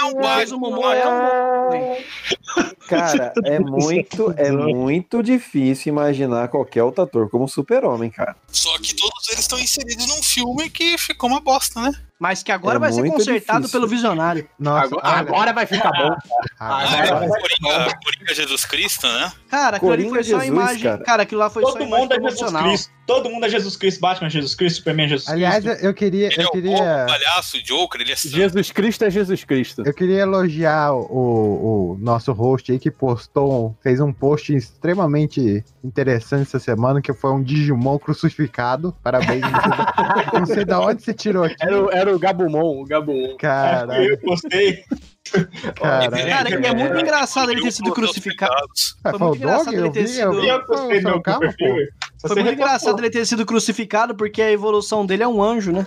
[0.00, 1.96] é um bom.
[2.86, 8.36] Cara, é muito, é muito difícil imaginar qualquer outro ator como super-homem, cara.
[8.52, 11.90] Só que todos eles estão inseridos num filme que ficou uma bosta, né?
[12.18, 13.78] Mas que agora É vai ser consertado difícil.
[13.80, 14.48] pelo visionário.
[14.58, 16.16] Nossa, Agora, agora vai ficar bom.
[16.58, 19.32] Ah, agora- o Coringa, Coringa Jesus Cristo, né?
[19.48, 20.82] Cara, aquilo ali foi só Jesus, imagem.
[20.82, 21.04] cara.
[21.04, 21.22] Cara.
[21.22, 22.52] aquilo lá foi só a Todo imagem mundo é Jesus.
[22.62, 22.97] Cristo.
[23.08, 24.00] Todo mundo é Jesus Cristo.
[24.00, 25.82] Batman é Jesus Cristo, Superman é Jesus Aliás, Cristo.
[25.84, 28.34] eu queria, Ele é eu o queria, o palhaço, o Joker, ele é santo.
[28.36, 29.82] Jesus Cristo é Jesus Cristo.
[29.86, 36.42] eu queria elogiar o, o nosso host aí que postou, fez um post extremamente interessante
[36.42, 38.94] essa semana, que foi um Digimon crucificado.
[39.02, 39.40] Parabéns.
[39.40, 41.56] Não sei da, não sei da onde você tirou aqui.
[41.60, 43.36] Era, o- era o Gabumon, o Gabumon.
[43.38, 44.84] Caralho, Eu postei.
[45.80, 46.10] caralho.
[46.28, 48.52] Cara, e é muito engraçado ele ter sido crucificado.
[49.04, 51.76] Ah, foi muito engraçado ele Eu ter vi, sido- eu postei calma, meu pô.
[52.26, 55.84] Foi muito engraçado ele ter sido crucificado porque a evolução dele é um anjo, né?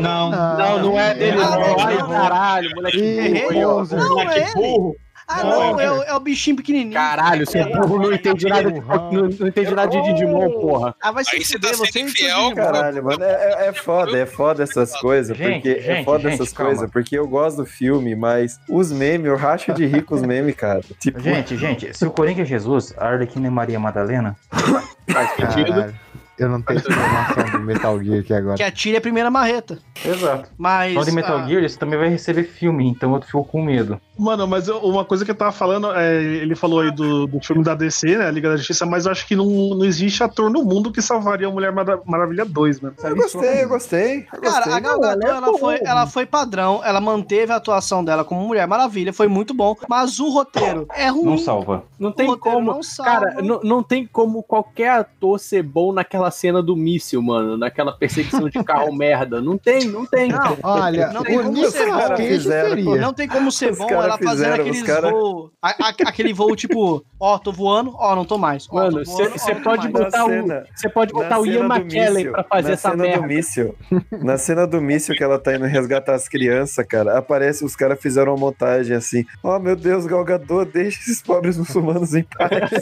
[0.00, 0.30] Não.
[0.30, 1.60] Não, não é dele, Ah, não.
[1.60, 2.08] não, Ai, não.
[2.08, 3.44] caralho, moleque.
[3.52, 3.86] Burro.
[3.96, 4.96] Não, Moleque é ele.
[5.32, 6.92] Ah, Não, não, é, o- é o bichinho pequenininho.
[6.94, 10.94] Caralho, seu burro não entende nada de, não, não entende nada de Digimon, porra.
[11.00, 12.54] Ah, vai se Aí você tá você seus irmãos.
[12.54, 16.28] Caralho, mano, é, é- é foda, é foda essas coisas, Gente, porque é gente, foda
[16.30, 20.02] gente, essas coisas, porque eu gosto do filme, mas os memes, eu racho de rir
[20.02, 20.80] com os memes, cara.
[20.98, 24.36] Tipo, Gente, gente, se o Coringa é Jesus, a Arlequina é Maria Madalena?
[25.12, 25.94] Faz sentido.
[26.40, 28.56] Eu não tenho informação do Metal Gear aqui agora.
[28.56, 29.78] Que atire a primeira marreta.
[30.04, 30.48] Exato.
[30.56, 30.94] Mas.
[30.94, 34.00] Falando de Metal ah, Gear, você também vai receber filme, então eu fico com medo.
[34.18, 37.40] Mano, mas eu- uma coisa que eu tava falando, é, ele falou aí do, do
[37.40, 38.26] filme da DC, né?
[38.26, 41.00] A Liga da Justiça, mas eu acho que não, não existe ator no mundo que
[41.00, 42.94] salvaria a Mulher Mara- Maravilha 2, mano.
[43.02, 44.26] eu gostei, eu gostei.
[44.32, 44.72] eu Cara, gostei.
[44.72, 48.66] a Gal Gadot, ela, foi, ela foi padrão, ela manteve a atuação dela como Mulher
[48.66, 51.24] Maravilha, foi muito bom, mas o roteiro é ruim.
[51.24, 51.84] Não salva.
[51.98, 52.72] Não tem como.
[52.72, 53.10] não salva.
[53.10, 57.56] Cara, não, não tem como qualquer ator ser bom naquela cena do míssil, mano.
[57.56, 59.40] Naquela perseguição de carro merda.
[59.40, 60.28] Não tem, não tem.
[60.30, 61.98] Não, Olha, Não tem o como Nicolas ser bom.
[62.08, 62.96] Cage Fizeram, seria.
[62.96, 65.50] Não tem como ser bom ela fazendo aqueles cara- voos.
[65.62, 68.66] a- a- aquele voo tipo, ó, tô voando, ó, não tô mais.
[68.70, 70.30] Ó, Mano, ó, você pode botar o.
[70.74, 73.20] Você pode botar o Ian McKellen míssil, pra fazer na essa cena merda.
[73.22, 73.74] do míssil,
[74.22, 78.00] na cena do míssil que ela tá indo resgatar as crianças, cara, aparece, os caras
[78.00, 82.50] fizeram uma montagem assim, oh meu Deus, Galgador, deixa esses pobres muçulmanos em paz.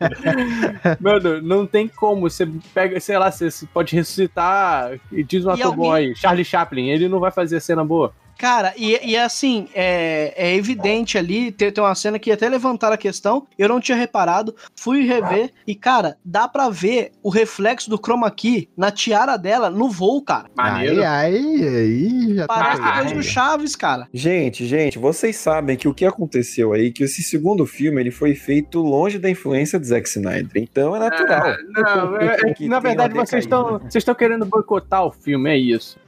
[1.00, 2.28] Mano, não tem como.
[2.28, 6.44] Você pega, sei lá, você pode ressuscitar e diz um E ator bom alguém- Charlie
[6.44, 8.12] Chaplin, ele não vai fazer cena boa.
[8.40, 12.94] Cara, e, e assim, é, é evidente ali, tem, tem uma cena que até levantaram
[12.94, 17.90] a questão, eu não tinha reparado, fui rever, e cara, dá pra ver o reflexo
[17.90, 20.46] do chroma key na tiara dela no voo, cara.
[20.56, 21.02] Maneiro.
[21.04, 22.92] Aí, aí, aí, já Parece tá.
[22.92, 24.08] depois do Chaves, cara.
[24.14, 28.34] Gente, gente, vocês sabem que o que aconteceu aí, que esse segundo filme, ele foi
[28.34, 31.56] feito longe da influência do Zack Snyder, então é natural.
[31.68, 35.58] Não, é- é que, na verdade, vocês estão vocês estão querendo boicotar o filme, é
[35.58, 35.98] isso.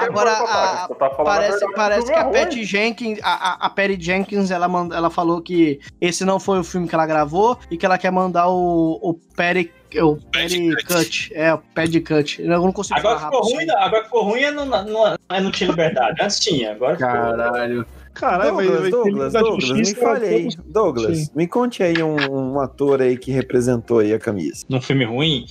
[0.00, 2.64] Agora, a- Você tá falando a Parece, verdade, parece que a é Patty.
[2.64, 6.64] Jenkins, a, a, a Patty Jenkins, ela, manda, ela falou que esse não foi o
[6.64, 10.86] filme que ela gravou e que ela quer mandar o, o Patty, o Patty Cut.
[10.86, 11.32] Cut.
[11.34, 12.40] É, o Patty Cut.
[12.42, 14.84] Eu não consigo Agora falar que ficou ruim, agora que ficou ruim é não, não,
[14.84, 16.22] não, é não tinha liberdade.
[16.22, 17.86] Antes tinha, agora ficou- Caralho.
[18.14, 20.42] Caralho, vai- Douglas, Douglas, Liga da Douglas, me Justiça, fale aí.
[20.42, 21.28] todos- Douglas, Sim.
[21.34, 22.16] me conte aí um,
[22.54, 24.66] um ator aí que representou aí a camisa.
[24.68, 25.46] num filme ruim.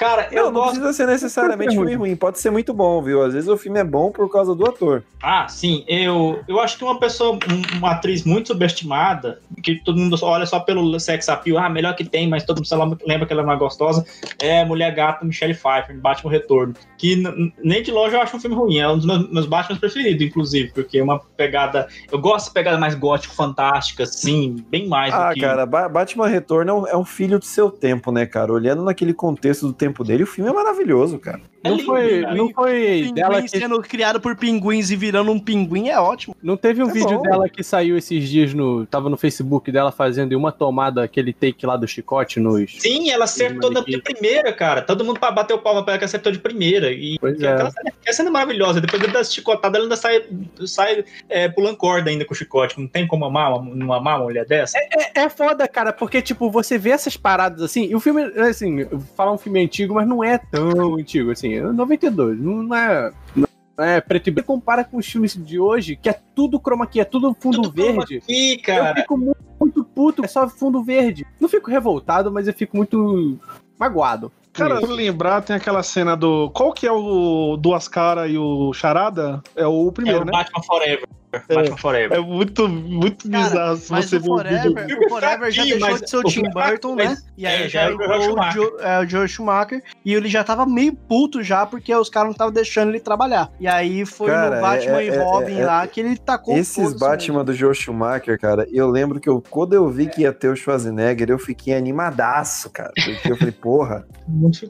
[0.00, 0.70] Cara, eu Não, não gosto.
[0.80, 3.22] precisa ser necessariamente filme ruim, pode ser muito bom, viu?
[3.22, 5.02] Às vezes o filme é bom por causa do ator.
[5.22, 9.98] Ah, sim, eu, eu acho que uma pessoa, um- uma atriz muito subestimada, que todo
[9.98, 13.32] mundo olha só pelo sex appeal, ah, melhor que tem, mas todo mundo lembra que
[13.34, 14.02] ela é mais gostosa,
[14.40, 16.72] é Mulher Gata Michelle Pfeiffer, Batman Retorno.
[16.96, 17.22] Que
[17.62, 20.26] nem de longe eu acho um filme ruim, é um dos meus, meus Batman preferidos,
[20.26, 21.86] inclusive, porque é uma pegada.
[22.10, 25.40] Eu gosto de pegada mais gótico, fantástica, assim, bem mais Ah, do que.
[25.42, 28.50] cara, Ba- Batman Retorno é um, é um filho do seu tempo, né, cara?
[28.50, 31.40] Olhando naquele contexto do tempo dele, o filme é maravilhoso, cara.
[31.62, 32.34] É Não lindo, foi, cara.
[32.34, 33.48] não foi Pinguim dela que.
[33.48, 36.34] sendo criado por pinguins e virando um pinguim é ótimo.
[36.42, 37.22] Não teve um É vídeo bom.
[37.22, 38.86] dela que saiu esses dias no.
[38.86, 42.76] Tava no Facebook dela fazendo em uma tomada aquele take lá do chicote nos.
[42.80, 44.80] Sim, ela acertou da, de primeira, cara.
[44.82, 46.90] Todo mundo pa- bateu palma pra ela que acertou de primeira.
[46.92, 47.52] E Pois que é.
[47.52, 47.70] aquela
[48.10, 48.80] cena, é maravilhosa.
[48.80, 50.24] Depois da chicotada, ela ainda sai,
[50.66, 52.80] sai é, pulando corda ainda com o chicote.
[52.80, 54.78] Não tem como amar uma, não amar uma mulher dessa.
[54.78, 58.86] É, é foda, cara, porque, tipo, você vê essas paradas assim, e o filme, assim,
[59.16, 63.12] falar um filme antigo, mas não é tão antigo, assim, é 92, não não é.
[63.34, 63.48] Não
[63.84, 64.46] é preto e branco.
[64.52, 67.62] Você compara com os filmes de hoje, que é tudo chroma key, é tudo fundo
[67.62, 68.20] Tudo verde.
[68.20, 68.94] key, Eu cara.
[69.00, 71.26] fico muito, muito puto, é só fundo verde.
[71.40, 73.38] Não fico revoltado, mas eu fico muito
[73.78, 74.30] magoado.
[74.52, 76.50] Cara, pra lembrar, tem aquela cena do.
[76.50, 79.40] Qual que é o Duas Caras e o Charada?
[79.56, 80.32] É o É primeiro, o né?
[80.32, 81.08] Batman Forever.
[81.32, 82.18] Batman Forever.
[82.18, 84.60] É muito, muito Cara, bizarro se Mas você ver o vídeo.
[84.72, 87.16] Forever, o Forever já deixou mas de ser o Tim é Burton, né?
[87.36, 88.50] E aí é, já já é o entrou.
[88.52, 89.82] Jo- é, o Joel Schumacher.
[90.04, 93.50] E ele já tava meio puto já, porque os caras não estavam deixando ele trabalhar.
[93.60, 96.56] E aí foi Cara, no Batman é- e é- Robin é- lá que ele tacou
[96.56, 100.22] Esses foda-se Batman do Joe Schumacher, cara, eu lembro que eu, quando eu vi que
[100.22, 102.90] ia ter o Schwarzenegger, eu fiquei animadaço, cara.
[102.94, 104.06] Porque eu falei, porra,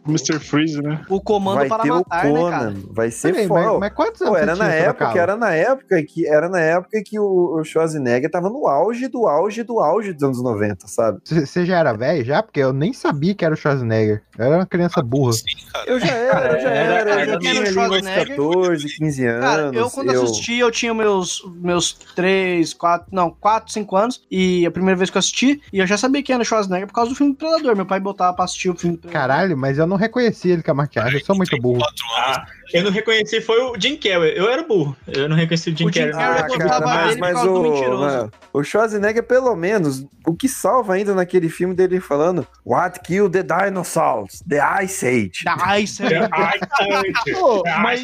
[0.07, 0.38] Mr.
[0.40, 0.90] Freeze, né?
[0.90, 1.05] mesmo.
[1.09, 2.75] O comando vai para ter matar, o né, Conan, cara?
[2.90, 3.61] vai ser Peraí, foda.
[3.70, 7.00] mas, mas quantos anos Pô, era na época, era na época que era na época
[7.04, 11.18] que o, Schwarzenegger tava no auge do auge do auge dos anos 90, sabe?
[11.24, 12.42] Você já era velho já?
[12.42, 14.22] Porque eu nem sabia que era o Schwarzenegger.
[14.38, 15.32] Eu era uma criança burra.
[15.32, 15.86] Sim, cara.
[15.90, 18.28] Eu já era, eu já Era- era, eu já tinha ali meus Schwarzenegger.
[18.36, 19.40] 14, 15 anos.
[19.44, 24.22] Cara, eu quando assisti, eu tinha meus, meus 3, 4, não, 4, 5 anos.
[24.30, 26.86] E a primeira vez que eu assisti, e eu já sabia quem era o Schwarzenegger
[26.88, 27.76] por causa do filme do Predador.
[27.76, 29.20] Meu pai botava pra assistir o filme do Predador.
[29.28, 31.20] Caralho, mas eu não reconheci ele com a maquiagem.
[31.20, 31.78] Eu sou muito burro.
[31.80, 32.38] 34 anos.
[32.38, 34.37] Ah, eu não reconheci, foi o Jim Carrey.
[34.37, 34.96] Eu era burro.
[35.06, 36.12] Eu não reconheci o Jim O Jim Carrey.
[36.12, 41.14] Carrey Ah, cara, mas, mas o, mano, o Schwarzenegger, pelo menos, o que salva ainda
[41.14, 44.42] naquele filme dele falando What killed the dinosaurs?
[44.48, 45.44] The Ice Age.
[45.44, 47.33] The Ice Age.
[47.33, 48.02] Pô, mas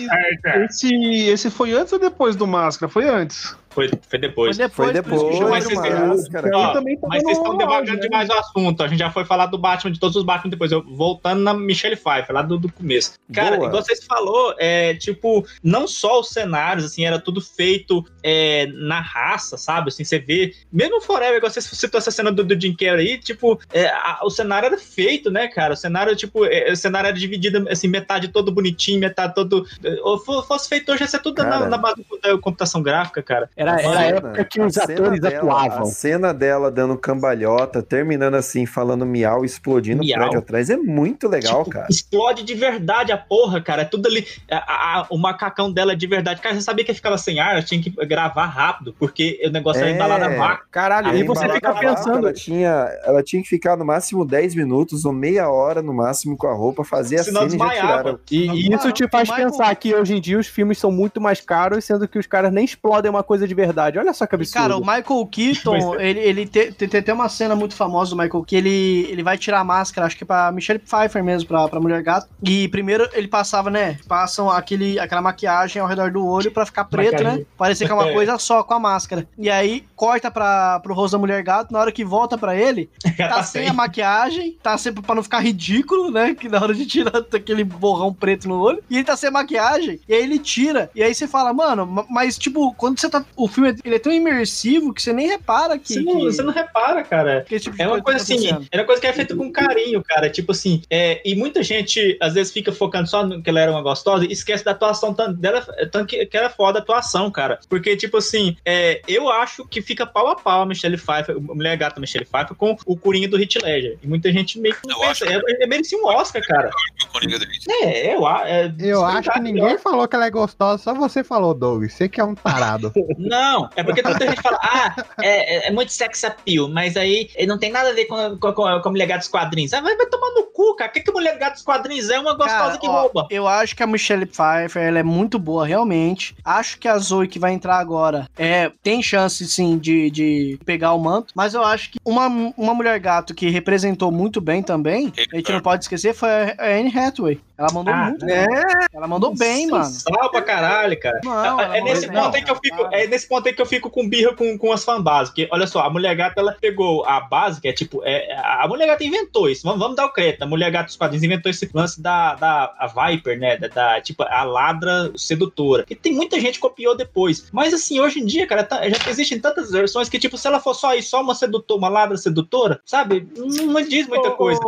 [0.65, 0.95] esse,
[1.29, 2.91] esse foi antes ou depois do Máscara?
[2.91, 3.55] Foi antes.
[3.77, 4.57] Foi, foi depois.
[4.71, 6.51] Foi depois, Mas vocês, Máscara.
[6.57, 8.83] ó, Ele também tava mas vocês estão devagando demais o assunto.
[8.83, 10.73] A gente já foi falar do Batman, de todos os Batman depois.
[10.73, 13.13] Eu, voltando na Michelle Pfeiffer, lá do, do começo.
[13.35, 13.69] Cara, Boa.
[13.69, 19.01] igual vocês falou, é, tipo, não só os cenários, assim, era tudo feito é, na
[19.01, 19.89] raça, sabe?
[19.89, 20.55] Assim, você vê.
[20.73, 23.89] Mesmo o Forever, igual você citou essa cena do, do Jim Carrey aí, tipo, é,
[23.89, 25.75] a- o cenário era feito, né, cara?
[25.75, 29.67] O cenário, tipo, é, o cenário era dividido, assim, metade todo bonitinho, metade todo.
[30.03, 33.51] Ou fo- fosse feito hoje, ia ser tudo na, na base da computação gráfica, cara.
[33.57, 35.83] Era, era a época que os A atores dela- atuavam.
[35.83, 40.19] A cena dela dando cambalhota, terminando assim, falando miau, explodindo o Miau.
[40.21, 41.87] prédio atrás, é muito legal, Tipo, cara.
[41.91, 43.83] Explode de verdade a porra, cara.
[43.83, 44.27] É tudo ali.
[44.51, 46.41] a- a- o macacão dela é de verdade.
[46.41, 47.53] Cara, você sabia que ficava sem ar?
[47.53, 49.95] Ela tinha que gravar rápido, porque o negócio era É.
[49.95, 50.67] embalado a vácuo.
[50.71, 52.19] Caralho, Aí e você fica a pensando.
[52.27, 52.69] Ela tinha,
[53.05, 56.55] ela tinha que ficar no máximo 10 minutos ou meia hora no máximo com a
[56.55, 57.99] roupa, fazer a Senão cena e já desmaiava.
[57.99, 58.21] tiraram.
[58.31, 61.21] E, e isso te faz Michael- pensar que hoje em dia os filmes são muito
[61.21, 63.99] mais caros, sendo que os caras nem explodem uma coisa de verdade.
[63.99, 64.63] Olha só que E, absurdo.
[64.63, 68.17] cara, o Michael Keaton, ele, ele te- te- tem até uma cena muito famosa do
[68.23, 71.49] Michael que ele, ele vai tirar a máscara, acho que é pra Michelle Pfeiffer mesmo,
[71.49, 72.29] pra, pra Mulher Gato.
[72.43, 73.99] E primeiro ele passava, né?
[74.07, 77.39] Passam aquele, aquela maquiagem ao redor do olho pra ficar preto, Maquiagem.
[77.41, 77.47] né?
[77.57, 78.13] Parecer que é uma É.
[78.13, 79.27] coisa só com a máscara.
[79.39, 82.91] E aí corta pra, pro rosto da Mulher Gato, na hora que volta pra ele,
[83.17, 86.35] Já tá sem a maquiagem, tá sempre pra não ficar ridículo, né?
[86.35, 88.83] Que na hora de tirar aquele borrão preto no olho.
[88.91, 90.91] E ele tá sem maquiagem, e aí ele tira.
[90.95, 93.25] E aí você fala, mano, ma- mas tipo, quando você tá.
[93.37, 95.95] O filme ele é tão imersivo que você nem repara que.
[95.95, 97.43] Você não, que- você não repara, cara.
[97.47, 98.69] que tipo É uma coisa tá assim, acontecendo.
[98.73, 100.31] era uma coisa que é feita com carinho, cara.
[100.31, 103.71] Tipo assim, é, e muita gente às vezes fica focando só no que ela era
[103.71, 105.61] uma gostosa e esquece da atuação dela,
[105.93, 107.59] tanto que, que era foda a atuação, cara.
[107.69, 111.41] Porque, tipo assim, é, eu acho que fica pau a pau a Michelle Pfeiffer, a
[111.55, 113.99] mulher gata Michelle Pfeiffer, com o Coringa do Heath Ledger.
[114.03, 115.25] E muita gente meio que não Eu pensa.
[115.25, 116.71] acho É, é, merecia um Oscar, cara.
[117.05, 117.69] O Coringa do Heath.
[117.83, 121.53] É, eu, é, Eu acho que ninguém falou que ela é gostosa, só você falou,
[121.55, 121.85] Doug.
[121.89, 122.93] Você que é um tarado.
[123.27, 127.29] Não, é porque muita gente fala, ah, é, é- é muito sex appeal, mas aí
[127.47, 129.73] não tem nada a ver com, com, com, com a mulher gata dos quadrinhos.
[129.73, 130.91] Ah, vai, vai tomar no cu, cara.
[130.91, 132.19] O que, que a mulher gata dos quadrinhos é?
[132.19, 133.27] Uma gostosa Cara, que ó, rouba.
[133.31, 136.35] Eu acho que a Michelle Pfeiffer ela é muito boa, realmente.
[136.45, 140.93] Acho que a Zoe que vai entrar agora é, tem chance, sim, de, de pegar
[140.93, 141.33] o manto.
[141.35, 145.53] Mas eu acho que uma, uma mulher gato que representou muito bem também, a gente
[145.53, 147.41] não pode esquecer, foi a Anne Hathaway.
[147.59, 148.47] Ela mandou Ah, muito bem.
[148.93, 149.85] Ela mandou bem, mano.
[149.85, 151.21] Sal pra caralho, cara.
[151.25, 153.91] Não, é, nesse ponto aí que eu fico, é nesse ponto aí que eu fico
[153.91, 155.31] com birra com, com as fanbases.
[155.31, 158.69] Porque, olha só, a mulher gata ela pegou a base, que é tipo, é, a
[158.69, 159.63] mulher gata inventou isso.
[159.65, 160.43] Vamos, vamos dar o crédito.
[160.43, 163.57] A mulher gata dos quadrinhos inventou esse lance da, da a Viper, né?
[163.57, 165.85] Da, da, tipo, a ladra sedutora.
[165.85, 167.49] Que tem muita gente que copiou depois.
[167.53, 170.61] Mas assim, hoje em dia, cara, tá- já existem tantas versões que, tipo, se ela
[170.61, 173.27] for só isso, só uma sedutora, uma ladra sedutora, sabe?
[173.37, 174.61] Não, não diz muita coisa.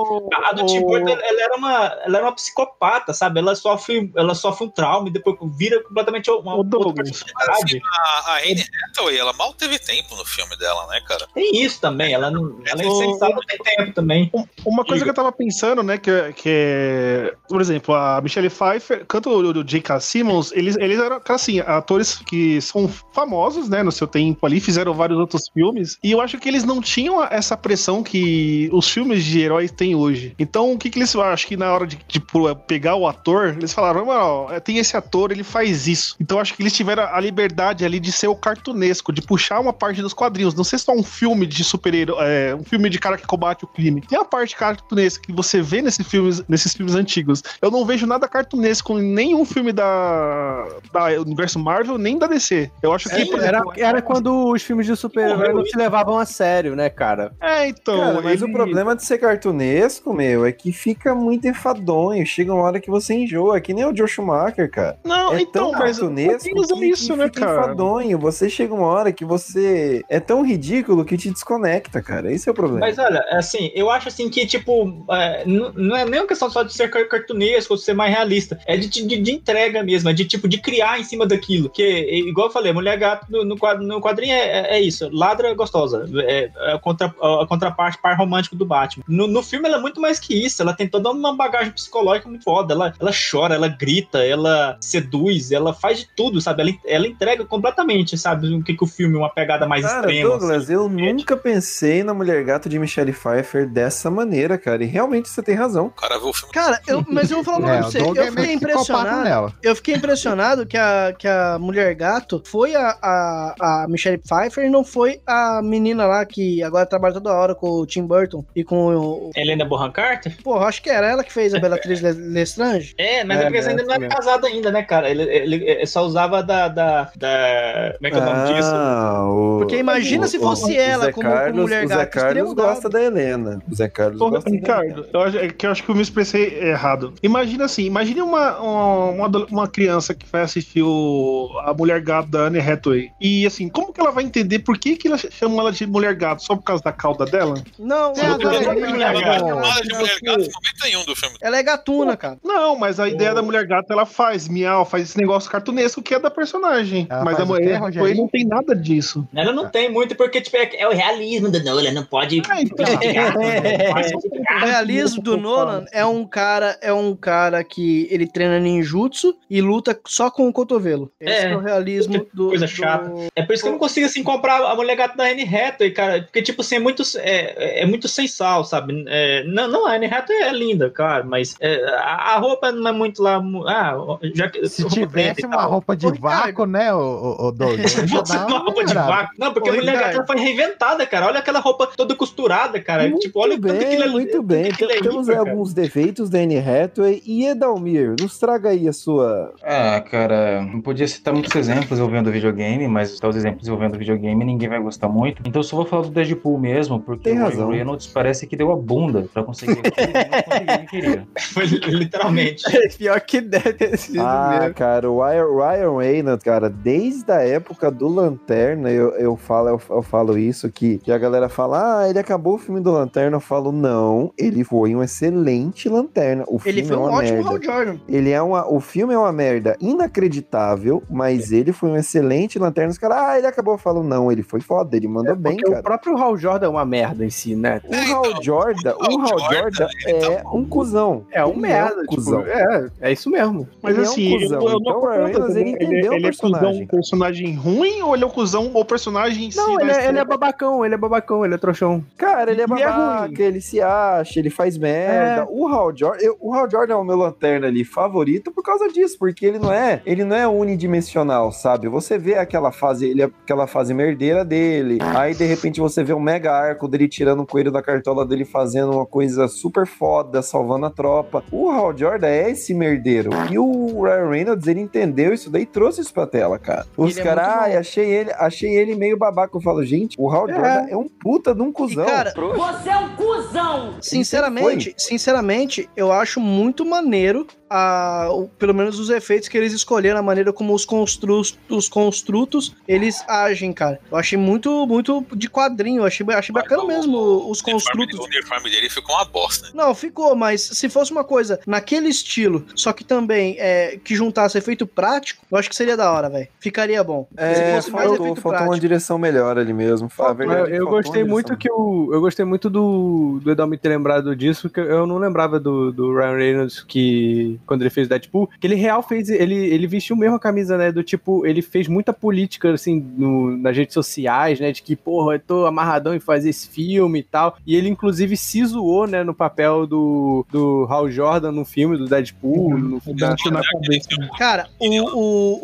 [0.44, 3.40] A, do Tim Burton, ela, ela era uma, ela era uma psicopata, sabe?
[3.40, 7.80] Ela sofre, ela sofre um trauma e depois vira completamente uma outra personalidade.
[7.84, 11.26] A, a Anne Hathaway, ela mal teve tempo no filme dela, né, cara?
[11.34, 14.30] Tem isso também, ela, não, ela é insensata, tem tempo também.
[14.64, 17.34] Uma coisa que eu tava pensando, né, que, é- que.
[17.48, 20.00] Por exemplo, a Michelle Pfeiffer, canto o, J.K.
[20.00, 24.60] Simmons, eles, eles eram, cara, assim, atores que são famosos, né, no seu tempo ali,
[24.60, 28.88] fizeram vários outros filmes, e eu acho que eles não tinham essa pressão que os
[28.88, 30.34] filmes de heróis têm hoje.
[30.38, 32.22] Então, o que que eles eu acho que na hora de, de
[32.66, 36.16] pegar o ator, eles falaram, mano, ó, tem esse ator, ele faz isso.
[36.20, 39.72] Então, acho que eles tiveram a liberdade ali de ser o cartunesco, de puxar uma
[39.72, 43.16] parte dos quadrinhos, não ser só um filme de super-herói, é, um filme de cara
[43.16, 44.00] que combate o crime.
[44.02, 47.42] Tem a parte cartunesca que você vê nesses filmes, nesses filmes antigos.
[47.60, 52.70] Eu não vejo nada cartunesco em nenhum filme da, da universo Marvel, nem da DC.
[52.82, 55.76] Eu acho que, É, por era, exemplo, era quando os filmes de super-herói não se
[55.76, 57.32] levavam a sério, né, cara?
[57.40, 57.98] É, então.
[57.98, 62.24] Cara, mas ele- o problema de ser cartunesco, meu, é que fica muito enfadonho.
[62.26, 64.98] Chega uma hora que você enjoa, é que nem o Joe Schumacher, cara.
[65.04, 67.52] Não, é então, tão mas cartunesco quadrinhos é isso, que né, fica cara?
[67.62, 68.17] enfadonho.
[68.18, 72.32] Você chega uma hora que você é tão ridículo que te desconecta, cara.
[72.32, 72.80] Esse é o problema.
[72.80, 76.62] Mas olha, assim, eu acho assim que, tipo, é, não é nem uma questão só
[76.62, 78.58] de ser car- cartunesco ou ser mais realista.
[78.66, 81.68] É de, de, de entrega mesmo, é de tipo de criar em cima daquilo.
[81.70, 84.38] Que, é, igual eu falei, mulher gato no, no quadrinho é,
[84.74, 86.08] é- é isso, ladra gostosa.
[86.22, 89.04] É, é a, contra, a contraparte par romântico do Batman.
[89.08, 92.28] No, no filme ela é muito mais que isso, ela tem toda uma bagagem psicológica
[92.28, 92.74] muito foda.
[92.74, 96.62] Ela, ela chora, ela grita, ela seduz, ela faz de tudo, sabe?
[96.62, 98.07] Ela, ela entrega completamente.
[98.08, 100.28] Realmente, sabe, o que, que o filme, uma pegada mais Cara, extrema.
[100.30, 100.72] Douglas, assim.
[100.74, 104.82] eu nunca pensei na Mulher Gato de Michelle Pfeiffer dessa maneira, cara.
[104.82, 105.86] E realmente você tem razão.
[105.86, 106.52] O cara viu o filme.
[106.52, 107.98] Cara, eu, mas eu vou falar uma É, pra você.
[107.98, 109.24] Doug Eu é fiquei impressionado.
[109.24, 109.52] nela.
[109.62, 113.54] Eu fiquei impressionado que a, que a mulher gato foi a, a,
[113.84, 117.68] a Michelle Pfeiffer e não foi a menina lá que agora trabalha toda hora com
[117.70, 119.30] o Tim Burton e com o.
[119.36, 120.36] Helena Bonham Carter?
[120.42, 122.94] Porra, acho que era ela que fez a Bellatrix Le- Lestrange.
[122.98, 124.14] É, mas É, é, porque você né, ainda não é mesmo.
[124.14, 125.10] casado ainda, né, cara?
[125.10, 128.70] Ele, ele- ele só usava da, da, da- Como é que é o nome disso?
[128.72, 132.52] Ah, o, Porque imagina se fosse ela Zé como- como Carlos, Mulher O Zé Carlos
[132.54, 133.60] gosta da Helena.
[133.70, 135.94] O Zé Carlos Ô, gosta da Ricardo, eu acho, é que eu acho que eu
[135.96, 137.12] me expressei errado.
[137.22, 142.42] Imagina assim, imagine uma, uma, uma criança que vai assistir o, a Mulher Gato da
[142.42, 143.10] Anne Hathaway.
[143.20, 146.14] E assim, como que ela vai entender por que, que ela chama ela de Mulher
[146.14, 146.42] Gato?
[146.44, 147.54] Só por causa da cauda dela?
[147.78, 149.44] Não, ela, a galerinha ela- Mulher ela- Gato.
[149.48, 151.36] ela- Fala de mulher gato em momento nenhum do filme.
[151.42, 152.38] ela é gatuna, cara.
[152.44, 156.14] Não, mas a ideia da Mulher Gato ela faz miau, faz esse negócio cartunesco que
[156.14, 157.06] é da personagem.
[157.10, 159.26] Ela mas a o Mulher Hathaway não tem nada disso.
[159.34, 162.42] Ela não tem muito, porque tipo, é, é o realismo do Nolan, não pode.
[162.48, 162.86] Ah, então.
[164.56, 169.60] O realismo do Nolan é um cara, é um cara que ele treina ninjutsu e
[169.60, 171.10] luta só com o cotovelo.
[171.20, 172.48] Esse é, É, o realismo do.
[172.48, 173.12] coisa do- chata.
[173.36, 175.90] É por isso que eu não consigo assim comprar a mulher gata da Anne Hathaway,
[175.92, 176.22] cara.
[176.22, 179.04] Porque, tipo assim, é muito, é, é muito sem sal, sabe?
[179.08, 182.88] É, não, não, a Anne Hathaway é linda, claro, mas é, a, a roupa não
[182.88, 183.42] é muito lá.
[183.66, 183.96] Ah,
[184.34, 184.66] já que.
[184.68, 187.80] Se tivesse uma roupa de vácuo, né, o, o, o Doug?
[187.86, 189.34] Se fosse uma roupa de vácuo.
[189.38, 191.26] Não, porque Ô, a mulher gata foi reinventada, cara.
[191.26, 193.02] Olha aquela roupa toda costurada, cara.
[193.08, 194.66] Muito tipo, olha o tanto que aquilo é- muito bem.
[194.66, 197.22] é Tem- Temos aí alguns defeitos da Anne Hathaway.
[197.26, 199.52] E Edalmir, nos traga aí a sua...
[199.62, 204.44] Ah, cara, não podia citar muitos exemplos envolvendo videogame, mas citar os exemplos envolvendo videogame
[204.44, 205.42] ninguém vai gostar muito.
[205.46, 207.68] Então eu só vou falar do Deadpool mesmo, porque Tem o razão.
[207.68, 211.28] Ryan Reynolds parece que deu a bunda pra conseguir aquilo o que queria.
[211.52, 212.64] Foi literalmente.
[212.96, 214.74] Pior que deve ter sido Ah, mesmo.
[214.74, 219.80] cara, o Ryan, Ryan Reynolds, cara, desde a época do Lanterna, eu, eu, falo, eu,
[219.90, 223.36] eu falo isso, que, que a galera fala, ah, ele acabou o filme do Lanterna.
[223.36, 226.44] Eu falo, não, ele foi um excelente Lanterna.
[226.48, 227.50] O Ele filme foi é um uma ótimo merda.
[227.50, 227.96] Hal Jordan.
[228.08, 228.72] Ele é uma.
[228.72, 232.90] O filme é uma merda inacreditável, mas ele foi um excelente lanterna.
[232.90, 233.74] Os caras, ah, ele acabou.
[233.74, 235.82] Eu falo, não, ele foi foda, ele mandou bem, Porque o cara.
[235.82, 237.80] próprio Hal Jordan é uma merda em si, né?
[237.84, 241.24] O Hal Jordan, o Hal Jordan é um cuzão.
[241.32, 241.96] É um Ele merda.
[242.00, 242.42] um tipo, cuzão.
[242.46, 243.68] é, é isso mesmo.
[243.82, 246.14] Mas Ele é um assim, eu- cuzão, eu, não então o ele ele, entendeu o
[246.14, 246.82] ele é cuzão, personagem.
[246.82, 249.56] um personagem ruim ou ele é um cuzão ou personagem em si?
[249.56, 252.04] Não, ele é, ele é babacão, ele é babacão, ele é trouxão.
[252.16, 253.88] Cara, ele é Ele é babaca, ele se acha,
[254.36, 255.42] ele faz merda.
[255.42, 255.46] É.
[255.50, 258.88] O Hal Jordan, eu- o Hal Jordan é o meu lanterna ali favorito por causa
[258.88, 261.88] disso, porque ele não é, ele não é unidimensional, sabe?
[261.88, 264.98] Você vê aquela fase, ele é aquela fase merdeira dele.
[265.16, 268.44] Aí de repente você vê um mega arco dele tirando o coelho da cartola dele
[268.44, 271.42] fazendo uma coisa super foda, salvando a tropa.
[271.50, 273.30] O Hal Jordan é esse merdeiro.
[273.50, 276.86] E o Ryan Reynolds, ele entendeu isso daí e trouxe isso pra tela, cara.
[276.96, 279.56] Os é caras, ai, achei ele, achei ele meio babaca.
[279.56, 280.52] Eu falo, gente, o Hal É.
[280.52, 282.06] Jordan é um puta de um E, cuzão.
[282.06, 283.94] cara, Você é um cuzão!
[284.02, 290.18] Sinceramente, sinceramente, eu acho muito maneiro a, o- pelo menos os efeitos que eles escolheram,
[290.18, 294.00] a maneira como os, constru, os construtos eles agem, cara.
[294.10, 298.18] Eu achei muito, muito de quadrinho, eu achei, achei bacana mesmo os O uniforme, construtos.
[298.20, 299.68] o uniforme dele ficou uma bosta.
[299.74, 304.56] Não, ficou, mas se fosse uma coisa naquele estilo, só que também é, que juntasse
[304.58, 306.48] efeito prático, eu acho que seria da hora, velho.
[306.60, 307.26] Ficaria bom.
[307.36, 310.08] É, faltou, efeito faltou uma direção melhor ali mesmo.
[310.18, 312.10] Eu, verdade, eu faltou gostei muito que o.
[312.12, 315.92] Eu gostei muito do, do Edal me ter lembrado disso, que eu não lembrava do,
[315.92, 317.57] do Ryan Reynolds que.
[317.66, 319.28] Quando ele fez o Deadpool, que ele real fez.
[319.28, 320.90] Ele, ele vestiu mesmo a camisa, né?
[320.92, 324.72] Do tipo, ele fez muita política, assim, no- nas redes sociais, né?
[324.72, 327.56] De que, porra, eu tô amarradão em fazer esse filme e tal.
[327.66, 332.06] E ele, inclusive, se zoou, né, no papel do, do Hal Jordan no filme, do
[332.06, 332.78] Deadpool.
[332.78, 334.08] No filme da- na cabeça.
[334.38, 334.88] Cara, o,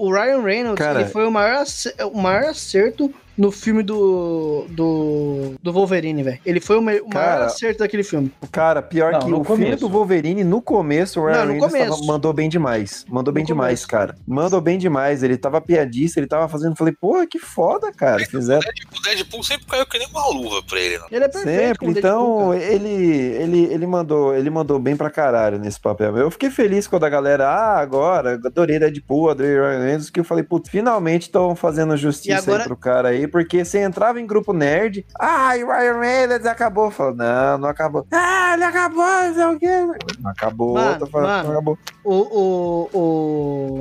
[0.03, 1.64] o, o Ryan Reynolds Cara- ele foi o maior,
[2.12, 6.39] o maior acerto no filme do, do, do Wolverine, velho.
[6.45, 8.30] Ele foi o, me- o maior Cara, acerto daquele filme.
[8.53, 9.80] Cara, pior Não, que no o filme começo.
[9.80, 12.07] do Wolverine, no começo, o Ryan Não, no Reynolds tava- começo.
[12.07, 13.05] mandou bem demais.
[13.09, 13.89] Mandou bem No demais, começo.
[13.89, 14.14] cara.
[14.26, 15.22] Mandou bem demais.
[15.22, 16.76] Ele tava piadista, ele tava fazendo.
[16.76, 18.24] Falei, porra, que foda, cara.
[18.24, 18.61] Fizeram
[18.97, 20.99] O Deadpool sempre caiu que nem uma luva pra ele.
[20.99, 21.07] Não.
[21.11, 21.78] Ele é perfeito sempre.
[21.78, 22.72] como Deadpool, Então, cara.
[22.72, 26.16] ele, ele, ele, mandou, ele mandou bem pra caralho nesse papel.
[26.16, 30.24] Eu fiquei feliz quando a galera, ah, agora, adorei Deadpool, adorei Ryan Reynolds, que eu
[30.24, 33.23] falei, putz, finalmente estão fazendo justiça agora- aí pro cara aí.
[33.24, 36.90] Aí, porque você entrava em grupo nerd, ah, e o Ryan Reynolds acabou.
[36.90, 38.06] Falou, não, não acabou.
[38.12, 39.98] Ah, ele acabou, não sei o quê.
[40.20, 41.44] Não acabou, Mano, tô falando, mano.
[41.44, 41.78] não acabou.
[42.04, 42.90] O, o,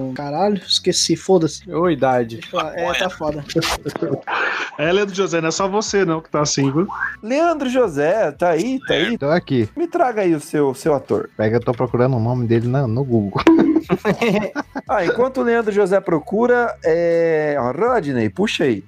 [0.09, 0.13] o.
[0.15, 1.69] Caralho, esqueci, foda-se.
[1.71, 2.39] Ô, idade.
[2.75, 3.43] É, tá foda.
[4.75, 6.87] É, Leandro José, não é só você não que tá assim, viu?
[7.21, 9.17] Leandro José, tá aí, tá aí?
[9.19, 9.69] Tô aqui.
[9.77, 11.29] Me traga aí o seu, seu ator.
[11.37, 13.41] Pega, eu tô procurando o nome dele no, no Google.
[14.87, 17.57] Ah, enquanto o Leandro José procura, é.
[17.75, 18.83] Rodney, puxa aí.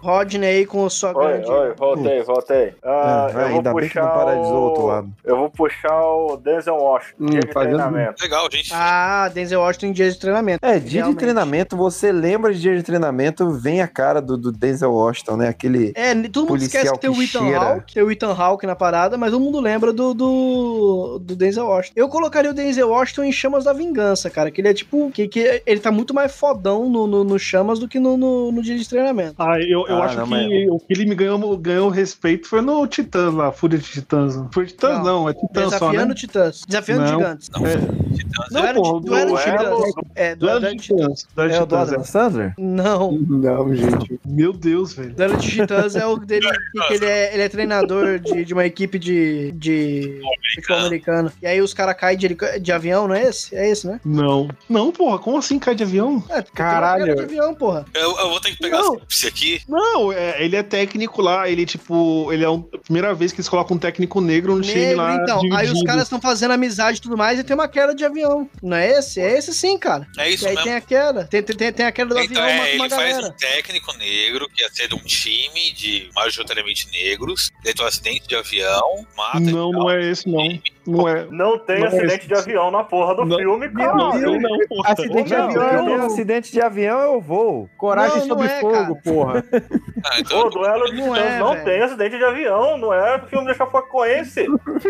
[0.00, 1.50] Rodney com o sua Oi, grande.
[1.50, 2.74] oi, voltei, voltei.
[2.84, 4.62] Ah, Ah, eu vou ainda bem que não puxar paralisou o...
[4.62, 5.08] outro lado.
[5.24, 8.22] Eu vou puxar o Denzel Washington, Hum, dia de treinamento.
[8.22, 8.70] Legal, gente.
[8.74, 10.64] Ah, Denzel Washington em dias de treinamento.
[10.64, 14.52] É, dia de treinamento, você lembra de dia de treinamento, vem a cara do, do
[14.52, 15.48] Denzel Washington, né?
[15.48, 15.92] Aquele.
[15.94, 17.56] É, todo mundo esquece que tem o Ethan.
[17.56, 21.66] Hawke, tem o Ethan Hawke na parada, mas todo mundo lembra do, do, do Denzel
[21.66, 21.94] Washington.
[22.00, 25.28] Eu colocaria o Denzel Washington em Chamas da Vingança, cara, que ele é tipo, que,
[25.28, 28.62] que ele tá muito mais fodão no, no, no Chamas do que no, no, no
[28.62, 29.34] dia de treinamento.
[29.38, 32.48] Ah, eu, eu Ah, acho não, que mas- o que ele me ganhou, ganhou respeito
[32.48, 34.34] foi no Titãs lá, Fúria de Titãs.
[34.52, 35.04] Foi Titãs Não.
[35.04, 36.14] não, é Titãs só, Desafiando né?
[36.14, 36.62] Titãs.
[36.66, 37.08] Desafiando Não.
[37.18, 37.50] Gigantes.
[37.50, 38.50] Não, Titãs.
[38.50, 39.92] Não, Duelo pô, de- de duelo- Titãs.
[40.14, 41.26] É, duelo Duelo de de Titãs.
[41.36, 42.54] De É o do Titãs, Adam Sandler?
[42.58, 43.12] Não.
[43.12, 44.20] Não, gente.
[44.24, 45.14] Meu Deus, velho.
[45.14, 46.48] Duelo de Titãs é o dele,
[46.88, 50.20] que, ele, é, ele é treinador de, de uma equipe de, de
[50.54, 51.32] futebol americano.
[51.42, 53.54] E aí os caras caem de, de avião, não é esse?
[53.54, 54.00] É esse, né?
[54.04, 54.48] Não.
[54.68, 56.22] Não, porra, como assim cai de avião?
[56.28, 57.14] É, Caralho.
[57.16, 57.84] de avião, porra.
[57.94, 58.94] Eu, eu vou ter que pegar Não.
[58.94, 59.60] sinopse aqui.
[59.70, 63.38] Não, é, ele é técnico lá, ele, tipo, ele é um- a primeira vez que
[63.40, 65.14] eles colocam um técnico negro no time lá.
[65.22, 65.38] então.
[65.44, 65.84] Aí os dividido.
[65.84, 68.48] caras estão fazendo amizade e tudo mais e tem uma queda de avião.
[68.62, 69.20] Não é esse?
[69.20, 70.06] É esse sim, cara.
[70.18, 70.64] É isso e aí mesmo.
[70.64, 71.24] tem a queda.
[71.24, 73.26] Tem, tem, tem- a queda do Então, avião, mata é, uma ele faz galera.
[73.28, 77.88] um técnico negro que ia ser de um time de majoritariamente negros, ele tem um
[77.88, 80.58] acidente de avião, mata e Não, não é esse, não.
[80.86, 81.26] Não é.
[81.30, 83.36] Não tem Não, acidente esse- de avião na porra do Não.
[83.36, 83.92] filme, cara.
[84.18, 84.92] Deus, não, porra.
[84.92, 87.68] Acidente de Não, avião eu é tenho o- acidente de avião, eu vou.
[87.76, 89.00] Coragem Não, não sob é, fogo, cara.
[89.04, 89.44] porra.
[90.02, 93.52] Ah, então, duelo de Não titãs é, não tem acidente de avião, não é filme
[93.52, 94.46] de Chapecoense.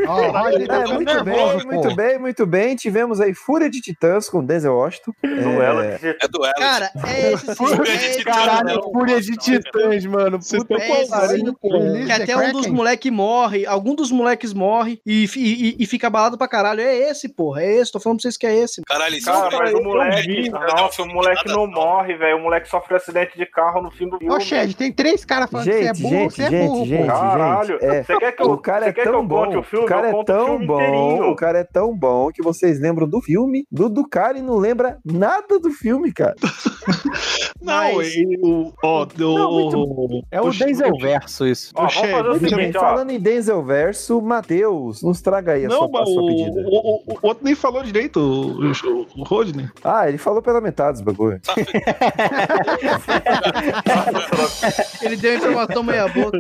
[0.07, 2.77] Ó, o Rodney tá É, muito bem, muito bem, muito bem.
[2.77, 5.13] Tivemos aí Fúria de Titãs com Denzel Washington.
[5.21, 6.17] Duelo É, de titãs.
[6.23, 6.55] é duelo.
[6.57, 7.55] Cara, é esse É
[8.19, 8.93] Titãs, Caralho, não.
[8.93, 10.39] fúria de titãs, mano.
[10.39, 11.69] Puta É pô.
[11.73, 16.07] Release Que até um dos moleques morre, algum dos moleques morre e, e, e fica
[16.07, 16.81] abalado pra caralho.
[16.81, 17.63] É esse, porra.
[17.63, 17.93] É esse.
[17.93, 18.83] Tô falando pra vocês que é esse.
[18.83, 20.51] Caralho, esse Cara, mas é o moleque.
[20.51, 22.37] Nossa, o moleque não morre, velho.
[22.39, 24.35] O moleque sofre acidente de carro no fim do filme.
[24.35, 26.67] Ô, Shed, tem três caras falando que você é Gente, burro, gente, você é gente,
[26.69, 27.07] burro, gente.
[27.07, 27.85] Caralho, gente.
[27.85, 29.59] É, você quer que eu, o cara você é quer que tão eu conte bom,
[29.59, 29.85] o filme?
[29.85, 31.31] o cara eu é conto o tão bom, inteirinho.
[31.31, 34.57] o cara é tão bom que vocês lembram do filme, do do cara e não
[34.57, 36.35] lembra nada do filme, cara.
[37.61, 41.73] Não, Mas- ele, o, ó, Não, o, É o Denzel verso isso.
[41.75, 42.81] Ó, vamos Shed, fazer o seguinte, ó.
[42.81, 46.61] falando em Denzel verso, Matheus, nos traga aí a, Não, sua, sua o, pedida.
[46.67, 48.71] o, o- o outro nem falou direito, o,
[49.21, 49.69] o, Rodney.
[49.85, 51.41] Ah, ele falou pela metade dos bagulho.
[55.03, 56.39] Ele deu informação meia boca.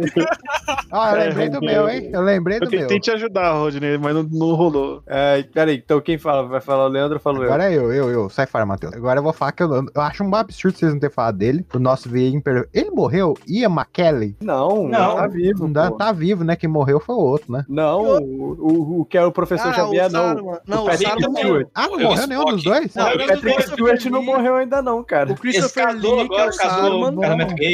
[0.90, 2.10] Ah, eu É, lembrei do Rodney, meu, hein?
[2.12, 2.80] Eu lembrei Eu do meu.
[2.80, 5.02] tentei te ajudar, Rodney, mas não, não rolou.
[5.06, 6.46] É, peraí, então quem fala?
[6.46, 7.44] Vai falar o Leandro ou falo eu?
[7.44, 8.28] Agora é eu, eu, eu.
[8.28, 8.92] Sai fora, Matheus.
[8.94, 11.64] Agora eu vou falar que eu, eu acho um absurdo vocês não terem falado dele.
[11.74, 12.42] O nosso VI.
[12.72, 13.34] Ele morreu?
[13.46, 14.36] Ian McKellen?
[14.40, 15.68] Não, não, tá vivo.
[15.68, 16.56] Não tá vivo, né?
[16.56, 17.64] Quem morreu foi o outro, né?
[17.68, 18.52] Não, o,
[18.98, 20.28] o, o que é o professor Ah, Xavier, o não.
[20.28, 20.58] Saruman.
[20.66, 21.68] Não, o o Saruman Stewart.
[21.74, 22.94] Ah, não Morreu morreu nenhum dos dois?
[22.94, 25.32] Não, o eu Patrick não- Stewart não morreu ainda não, cara.
[25.32, 27.12] O Christopher Lee, que é o Saruman,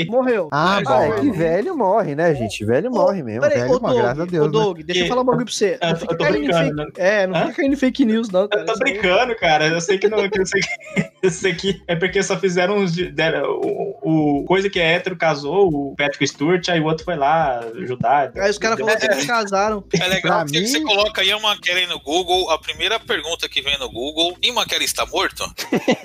[0.09, 0.49] morreu.
[0.53, 1.03] Ah, Ah, bom.
[1.15, 2.65] é que velho morre, né, gente?
[2.65, 3.41] Velho morre mesmo.
[3.43, 5.55] Peraí, velho, ô Doug, graças a Deus, ô Doug, deixa eu falar um bagulho pra
[5.55, 5.79] você.
[5.81, 7.01] Ah, Não eu fica tô brincando, fake...
[7.01, 8.63] É, não fica caindo em fake news, não, cara.
[8.63, 9.67] Eu tô Isso aí- brincando, cara.
[9.69, 10.29] Eu sei que não.
[10.29, 10.69] que Eu sei que,
[11.23, 12.93] eu sei que é porque só fizeram uns.
[12.93, 17.05] de- deram- o, o coisa que é hétero casou, o Patrick Stewart, aí o outro
[17.05, 18.33] foi lá ajudar.
[18.37, 19.85] Aí os caras falaram que eles casaram.
[20.01, 23.79] É legal Pra mim- você coloca Ian McKellen no Google, a primeira pergunta que vem
[23.79, 25.45] no Google, Ian McKellen está morto?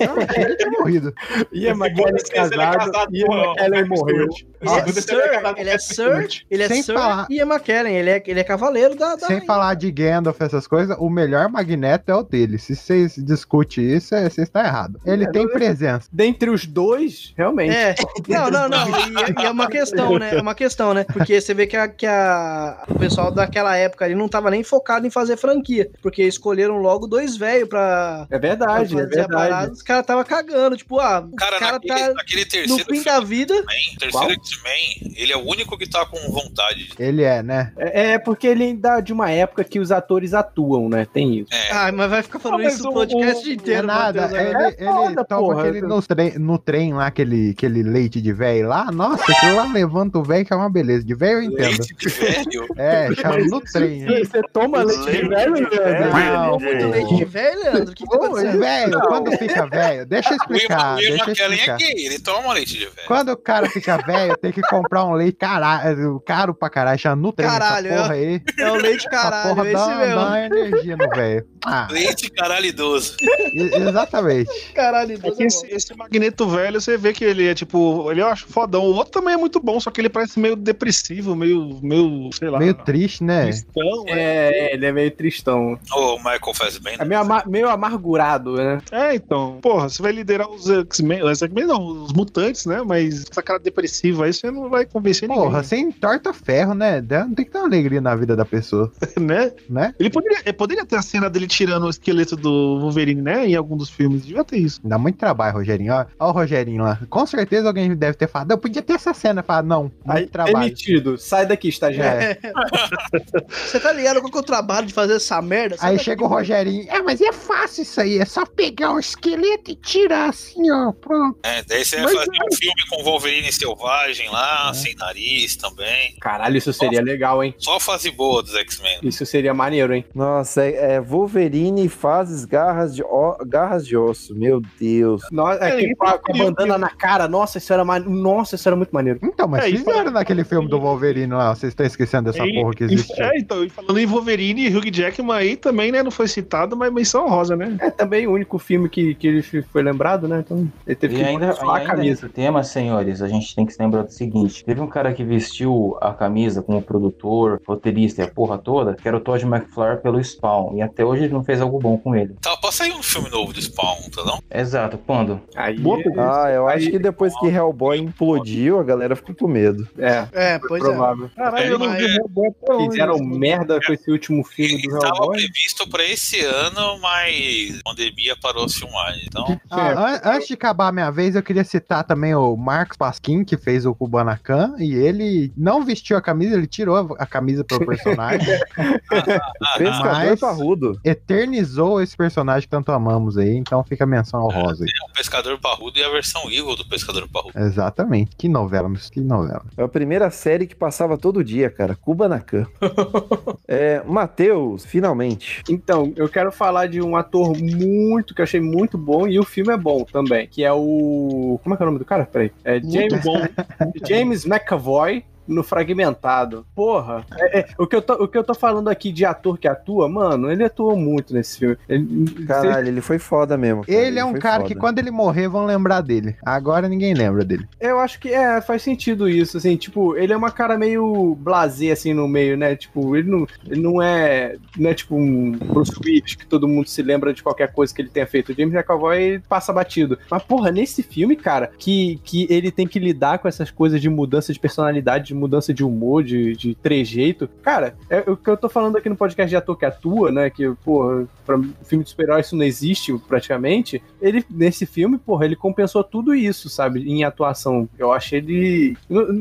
[0.00, 1.14] Não, ele tinha morrido.
[1.52, 4.28] McKellen se ele é casado, com o McKellen Patrick morreu.
[4.62, 8.10] Ele é é Sir, ele é Sir, ele é Sem Sir falar- Ian McKellen, ele
[8.10, 9.16] é, ele é cavaleiro da...
[9.16, 12.58] da Sem falar de Gandalf, essas coisas, o melhor Magneto é o dele.
[12.58, 15.00] Se vocês discutem isso, é- vocês estão errados.
[15.04, 16.08] Ele tem presença.
[16.12, 17.74] Dentre os dois, realmente.
[17.74, 17.94] É,
[18.28, 18.86] não, não, não.
[18.88, 20.36] E, e é uma questão, né?
[20.36, 21.04] É uma questão, né?
[21.12, 24.62] Porque você vê que, a, que a, o pessoal daquela época ali não tava nem
[24.62, 25.90] focado em fazer franquia.
[26.02, 29.42] Porque escolheram logo dois velhos pra, É pra verdade, é fazer a parada.
[29.50, 29.72] verdade.
[29.72, 30.76] Os caras tava cagando.
[30.76, 33.54] Tipo, ah, o Cara, cara, naquele, tá naquele no terceiro fim filme da vida.
[33.54, 36.88] X-Men, terceiro X-Men, ele é o único que tá com vontade.
[36.88, 37.72] de- Ele é, né?
[37.76, 41.06] É, é porque ele ainda é de uma época que os atores atuam, né?
[41.12, 41.48] Tem isso.
[41.52, 44.20] É, Ah, mas vai ficar falando Ah, isso no o- podcast o- inteiro, é nada.
[44.22, 44.66] Matheus, Ele, agora.
[44.68, 48.90] ele aquele, toma aquele no, trem, no trem lá, aquele, aquele leite de velho lá.
[48.92, 51.04] Nossa, aquilo lá levanta o velho que é uma beleza.
[51.04, 51.68] De velho eu entendo.
[51.70, 52.66] Leite de velho?
[52.76, 54.04] É, chama no trem.
[54.24, 56.12] Você toma leite de velho, Leandro?
[56.12, 57.82] Não, Muito leite de velho, Leandro?
[57.82, 61.76] O que, que tá velho, quando fica velho, deixa eu explicar, o deixa eu é
[61.76, 63.06] gay, ele toma leite de velho.
[63.06, 67.16] Quando o cara fica velho, tem que comprar um leite caralho, caro pra caralho, chama
[67.16, 68.40] Nutrem, Caralho, essa porra aí.
[68.58, 70.14] É o leite caralho, porra é esse dá, mesmo.
[70.14, 71.46] dá uma energia no velho.
[71.64, 73.14] Ah, Leite caralho idoso.
[73.54, 74.50] exatamente.
[74.74, 78.10] Caralho, É Deus que é esse, esse Magneto velho, você vê que ele é tipo.
[78.10, 78.82] Ele eu acho fodão.
[78.82, 81.78] O outro também é muito bom, só que ele parece meio depressivo, meio.
[81.82, 82.58] meio sei lá.
[82.58, 83.44] Meio triste, né?
[83.44, 84.22] cristão, é.
[84.22, 85.78] É, ele é meio tristão.
[85.92, 87.00] O Michael Fassbender.
[87.00, 88.80] É meio, ama- meio amargurado, né?
[88.90, 89.58] É, então.
[89.62, 91.22] Porra, você vai liderar os X-Men.
[91.22, 92.82] Os X-Men não, os mutantes, né?
[92.84, 97.00] Mas essa cara depressiva aí você não vai convencer Porra, sem torta ferro, né?
[97.34, 99.52] Tem que dar uma alegria na vida da pessoa, ninguém, né?
[99.68, 99.94] né?
[99.98, 103.46] Ele poderia, ele poderia ter a cena dele tirando o esqueleto do Wolverine, né?
[103.46, 104.24] Em algum dos filmes.
[104.24, 104.80] Devia ter isso.
[104.84, 105.92] Dá muito trabalho, Rogerinho.
[105.94, 106.98] Ó, ó o Rogerinho lá.
[107.08, 109.42] Com certeza alguém deve ter falado, eu podia ter essa cena.
[109.42, 110.56] Fala, não, muito Aí, trabalho.
[110.66, 111.16] emitido.
[111.18, 112.22] Sai daqui, estagiário.
[112.22, 112.38] É.
[113.48, 115.76] Você tá ligado qual que é o trabalho de fazer essa merda?
[115.80, 116.26] Aí daqui, chega o.
[116.28, 116.86] Rogerinho.
[116.88, 118.18] É, mas é fácil isso aí.
[118.18, 120.92] É só pegar o esqueleto e tirar assim, ó.
[120.92, 121.38] Pronto.
[121.42, 126.14] É, daí você vai Mas fazer um filme com Wolverine selvagem lá, sem nariz também.
[126.20, 127.54] Caralho, isso seria legal, hein?
[127.58, 129.00] Só fase boa dos X-Men.
[129.02, 130.04] Isso seria maneiro, hein?
[130.14, 134.34] Nossa, é, é Wolverine fazes garras de, ó- garras de osso.
[134.34, 135.22] Meu Deus.
[135.30, 137.28] Nossa, é, que, com, a, com a bandana na cara.
[137.28, 137.84] Nossa, isso era.
[137.84, 139.18] Nossa, isso era muito maneiro.
[139.22, 141.54] Então, mas É, fizeram fala- naquele filme do Wolverine lá.
[141.54, 143.20] Vocês estão esquecendo dessa E- porra que existe.
[143.20, 146.02] É, então, e falando em Wolverine Hugh Jackman aí também, né?
[146.02, 147.76] Não foi citado, mas menção rosa, né?
[147.80, 150.42] É também o único filme que, que ele foi lembrado, né?
[150.44, 152.28] Então, ele teve E que ainda, a ainda camisa.
[152.28, 155.96] tema, senhores, a gente tem que se lembrar do seguinte: teve um cara que vestiu
[156.00, 160.22] a camisa como produtor, roteirista e a porra toda, que era o Todd McFly pelo
[160.22, 162.34] Spawn, e até hoje ele não fez algo bom com ele.
[162.40, 164.38] Tá, passa sair um filme novo do Spawn, tá não?
[164.50, 165.40] Exato, quando?
[165.54, 165.76] Aí,
[166.18, 169.86] Ah, eu acho Aí- que depois que Hellboy implodiu, a galera ficou com medo.
[169.98, 170.86] é, É, pois é.
[170.86, 171.30] provável.
[171.36, 172.90] Caralho, eu não vi Hellboy até hoje.
[172.90, 175.36] Fizeram merda com esse último filme Estava Hellboy.
[175.38, 179.24] previsto pra esse ano, mas a pandemia parou as filmagens.
[179.26, 182.96] Então, Ah, an- antes de acabar a minha vez, eu queria citar também o Marcos
[182.96, 187.64] Pasquim, que fez o Kubanacan, e ele não vestiu a camisa, ele tirou a- camisa
[187.64, 188.46] pelo personagem,
[189.78, 191.00] Pescador parrudo.
[191.04, 194.90] eternizou esse personagem que tanto amamos aí, então fica a menção honrosa aí.
[194.90, 197.58] é o Pescador Parrudo e a versão evil do Pescador Parrudo.
[197.58, 198.36] Exatamente.
[198.36, 199.64] Que novela, mas que novela.
[199.76, 201.94] É a primeira série que passava todo dia, cara.
[201.94, 202.66] Kubanacan.
[203.68, 204.51] é, Matheus,
[204.86, 205.62] finalmente.
[205.68, 209.44] Então, eu quero falar de um ator muito, que eu achei muito bom, e o
[209.44, 211.58] filme é bom também, que é o...
[211.62, 212.24] Como é que é o nome do cara?
[212.24, 212.52] Peraí.
[212.64, 213.24] É James,
[214.08, 216.66] James McAvoy no Fragmentado.
[216.74, 219.58] Porra, é- é, o, que eu tô, o que eu tô falando aqui de ator
[219.58, 221.76] que atua, mano, ele atuou muito nesse filme.
[221.88, 223.84] Ele, Caralho, ele foi foda mesmo.
[223.84, 223.98] cara.
[223.98, 224.68] Ele é um cara foda.
[224.68, 226.36] que quando ele morrer vão lembrar dele.
[226.44, 227.66] Agora ninguém lembra dele.
[227.80, 231.90] Eu acho que é, faz sentido isso, assim, tipo, ele é uma cara meio blasé,
[231.90, 232.74] assim, no meio, né?
[232.76, 236.88] Tipo, ele não, ele não é, não é tipo um Bruce Willis, que todo mundo
[236.88, 238.52] se lembra de qualquer coisa que ele tenha feito.
[238.52, 240.18] O James McAvoy passa batido.
[240.30, 244.08] Mas, porra, nesse filme, cara, que, que ele tem que lidar com essas coisas de
[244.08, 248.56] mudança de personalidade, de mudança de humor, de, de trejeito, cara, é o que eu
[248.56, 250.48] tô falando aqui no podcast de ator que atua, né?
[250.50, 254.02] Que, porra, pra filme de super-herói isso não existe praticamente.
[254.20, 257.02] Ele, nesse filme, porra, ele compensou tudo isso, sabe?
[257.08, 257.88] Em atuação.
[257.98, 258.96] Eu achei ele.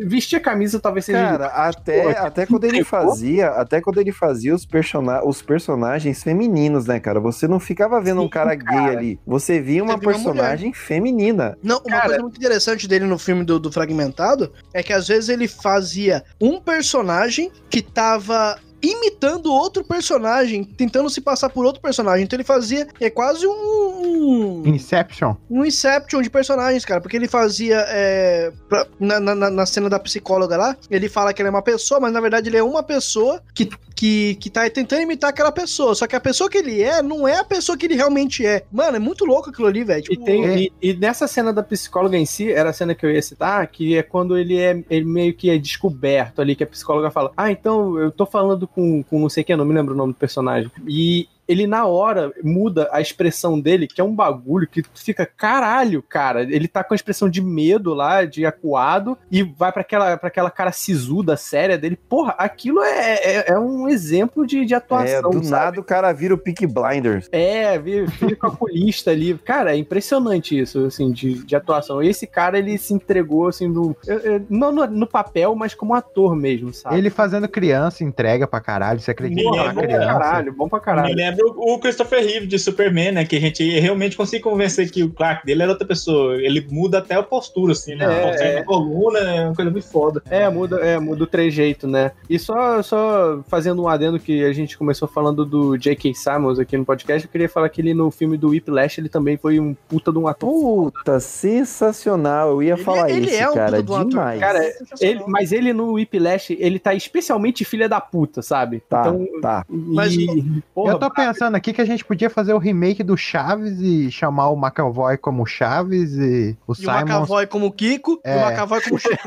[0.06, 1.20] Vestir a camisa talvez seja.
[1.20, 6.24] Cara, até, Porra, até quando ele fazia, até quando ele fazia os, persona os personagens
[6.24, 7.20] femininos, né, cara?
[7.20, 9.20] Você não ficava vendo um cara gay ali.
[9.26, 11.58] Você via uma Você via uma personagem feminina.
[11.64, 15.08] Não, uma Cara- coisa muito interessante dele no filme do, do Fragmentado é que às
[15.08, 15.48] vezes ele
[15.82, 22.24] fazia um personagem que tava imitando outro personagem, tentando se passar por outro personagem.
[22.24, 22.88] Então ele fazia.
[23.00, 24.64] É quase um.
[24.66, 25.36] Inception.
[25.50, 27.02] Um Inception de personagens, cara.
[27.02, 27.86] Porque ele fazia.
[27.90, 31.62] é, pra- na, na, na cena da psicóloga lá, ele fala que ele é uma
[31.62, 35.52] pessoa, mas na verdade ele é uma pessoa que, que, que tá tentando imitar aquela
[35.52, 35.94] pessoa.
[35.96, 38.64] Só que a pessoa que ele é não é a pessoa que ele realmente é.
[38.72, 40.02] Mano, é muito louco aquilo ali, velho.
[40.10, 40.58] E, Tipo, tem, É.
[40.60, 43.66] e, e nessa cena da psicóloga em si, era a cena que eu ia citar,
[43.68, 47.32] que é quando ele é ele meio que é descoberto ali, que a psicóloga fala:
[47.38, 50.14] Ah, então eu tô falando com, com não sei quem, não me lembro o nome
[50.14, 50.72] do personagem.
[50.88, 56.02] E ele na hora muda a expressão dele, que é um bagulho que fica, caralho,
[56.02, 56.44] cara.
[56.44, 60.28] Ele tá com a expressão de medo lá, de acuado, e vai pra aquela, pra
[60.28, 61.98] aquela cara sisuda, séria dele.
[62.10, 65.18] Porra, aquilo é, é, é um exemplo de, de atuação.
[65.18, 65.50] É, do sabe?
[65.66, 67.28] nada o cara vira o Peak Blinders.
[67.32, 69.34] É, vi- fica com a polista ali.
[69.38, 72.02] Cara, é impressionante isso, assim, de, de atuação.
[72.02, 73.66] E esse cara, ele se entregou, assim,
[74.08, 76.98] eu- não no, no papel, mas como ator mesmo, sabe?
[76.98, 79.00] Ele fazendo criança, entrega pra caralho.
[79.00, 80.06] Você acredita Porra, na bom pra criança?
[80.08, 81.12] caralho, bom pra caralho.
[81.36, 83.26] Lembra o Christopher Reeve de Superman, né?
[83.26, 86.36] Que a gente realmente consegue convencer que o Clark dele era outra pessoa.
[86.36, 88.06] Ele muda até a postura, assim, né?
[88.06, 88.60] É, Consegue é.
[88.60, 90.22] a coluna, é uma coisa muito foda.
[90.30, 92.12] É, muda, é, muda o trejeito, né?
[92.30, 96.14] E só, só fazendo um adendo que a gente começou falando do J.K.
[96.14, 99.38] Simmons aqui no podcast, eu queria falar que ele no filme do Whiplash, ele também
[99.38, 100.92] foi um puta de um ator.
[100.92, 102.52] Puta, sensacional.
[102.52, 103.78] Eu ia falar ele isso, é um cara.
[103.78, 104.10] puta de um ator.
[104.10, 104.40] demais.
[104.40, 104.60] Cara,
[105.00, 108.82] ele, mas ele no Whiplash, ele tá especialmente filha da puta, sabe?
[108.90, 109.66] Tá, então, tá.
[109.70, 114.10] Mas, eu tô pensando aqui que a gente podia fazer o remake do Chaves e
[114.12, 117.00] chamar o McAvoy como Chaves e o E o Simon.
[117.00, 118.50] McAvoy como Kiko e o É.
[118.52, 119.18] McAvoy como Chico.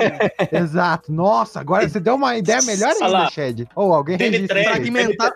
[0.53, 1.13] Exato.
[1.13, 3.31] Nossa, agora você deu uma ideia melhor ainda.
[3.31, 3.69] Shed.
[3.75, 4.61] Ou alguém Danny registra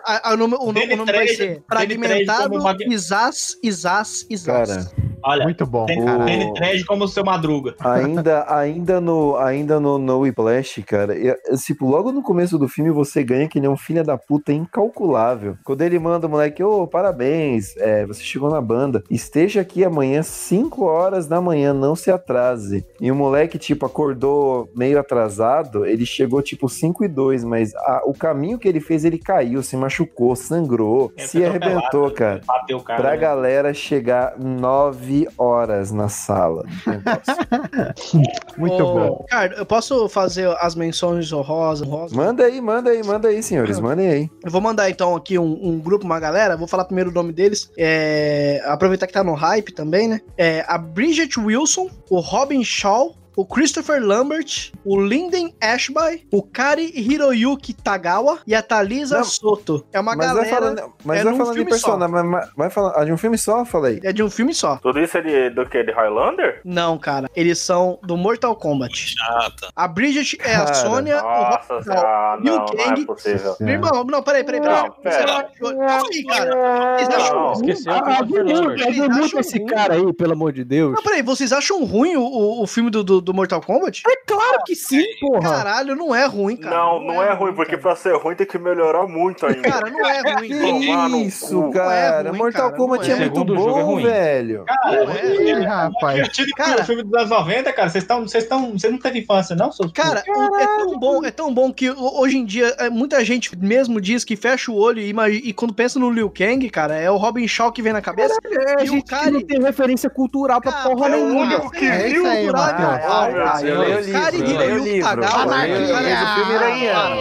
[0.05, 2.55] a- o nome, o nome, o nome vai ser Fragmentado
[2.89, 4.93] Isas, Isas, Isas.
[5.23, 7.75] Olha, Muito bom, tem, Trejo como o seu Madruga.
[7.79, 12.91] Ainda, ainda no, ainda no, no Whiplash, cara, eu- tipo, logo no começo do filme
[12.91, 15.57] você ganha que ele é um filho da puta incalculável.
[15.63, 20.21] Quando ele manda o moleque, ô, parabéns, é, você chegou na banda, esteja aqui amanhã
[20.23, 22.85] 5 horas da manhã, não se atrase.
[22.99, 28.01] E o moleque, tipo, acordou meio atrasado, ele chegou, tipo, 5 e 2, mas a-
[28.05, 32.41] o caminho que ele fez, ele caiu, se machucou, sangrou, É, se arrebentou, atropelado, cara.
[32.45, 33.01] Bateu o cara.
[33.01, 33.17] Pra né?
[33.17, 36.63] galera chegar 9 horas na sala.
[38.57, 39.17] Muito Ô, bom.
[39.23, 41.87] Ricardo, eu posso fazer as menções honrosas?
[41.87, 42.15] honrosas?
[42.15, 43.79] Manda aí, manda aí, manda aí, senhores.
[43.79, 44.29] Mandem aí.
[44.43, 46.57] Eu vou mandar então aqui um, um grupo, uma galera.
[46.57, 47.71] Vou falar primeiro o nome deles.
[47.77, 50.21] É, aproveitar que tá no hype também, né?
[50.37, 56.91] É, a Bridget Wilson, o Robin Shaw, o Christopher Lambert, o Linden Ashby, o Kari
[56.93, 59.85] Hiroyuki Tagawa e a Thalisa Não, Soto.
[59.93, 60.45] É uma mas galera.
[60.49, 61.87] vai falando, mas é vai falando de filme só.
[61.87, 64.01] personagem, mas, mas vai falando ah, de um filme só, falei.
[64.03, 64.75] É de um filme só.
[64.79, 65.81] Tudo isso é de, do que?
[65.81, 66.59] De Highlander?
[66.65, 67.29] Não, cara.
[67.33, 69.15] Eles são do Mortal Kombat.
[69.17, 69.69] Chata.
[69.73, 70.73] A Bridget é a Cara.
[70.73, 73.05] Sônia, o Nossa, Robin ah, Liu não, não é Kang.
[73.05, 73.55] possível.
[73.61, 74.83] Meu irmão, não, peraí, peraí, peraí.
[74.83, 75.49] Não, pera.
[75.61, 76.97] Calma aí, cara.
[76.97, 77.47] Vocês acham Não.
[77.47, 77.55] o Ah.
[77.55, 79.67] Vocês muito acham esse ruim?
[79.67, 80.93] cara aí, pelo amor de Deus.
[80.93, 84.01] Não, peraí, vocês acham ruim o, o, o filme do, do, do Mortal Kombat?
[84.07, 85.41] É claro que sim, porra.
[85.49, 86.75] Caralho, não é ruim, cara.
[86.75, 89.61] Não, não é ruim, porque pra ser ruim tem que melhorar muito ainda.
[89.61, 90.49] Cara, não é ruim.
[90.87, 91.71] Tomar no Isso, cu.
[91.71, 92.23] cara.
[92.23, 93.19] Não é ruim, Mortal cara, Kombat não é, é.
[93.21, 94.03] muito Segundo jogo é bom, ruim.
[94.03, 94.65] velho.
[94.65, 95.59] Cara, Não é.
[95.65, 96.15] Rapaz.
[96.15, 96.81] divertido que Cara.
[96.81, 97.89] o filme dos anos 90, cara.
[97.89, 98.21] Vocês estão.
[98.27, 98.71] Vocês estão.
[98.71, 102.19] Vocês não teve infância, não, seus Cara, é tão bom, é tão bom que ho-
[102.19, 105.09] hoje em dia é, muita gente mesmo diz que fecha o olho e,
[105.49, 108.37] e quando pensa no Liu Kang, cara, é o Robin Shaw que vem na cabeça.
[108.45, 111.25] É, a E o gente cara- não tem referência cultural pra Cara, porra é o
[111.25, 111.41] nenhuma.
[111.41, 112.23] único que É viu.
[112.23, 112.89] isso aí, Matheus.
[113.05, 115.09] Ah, Ah, eu leio o livro, Kari eu leio o livro.
[115.09, 115.11] O.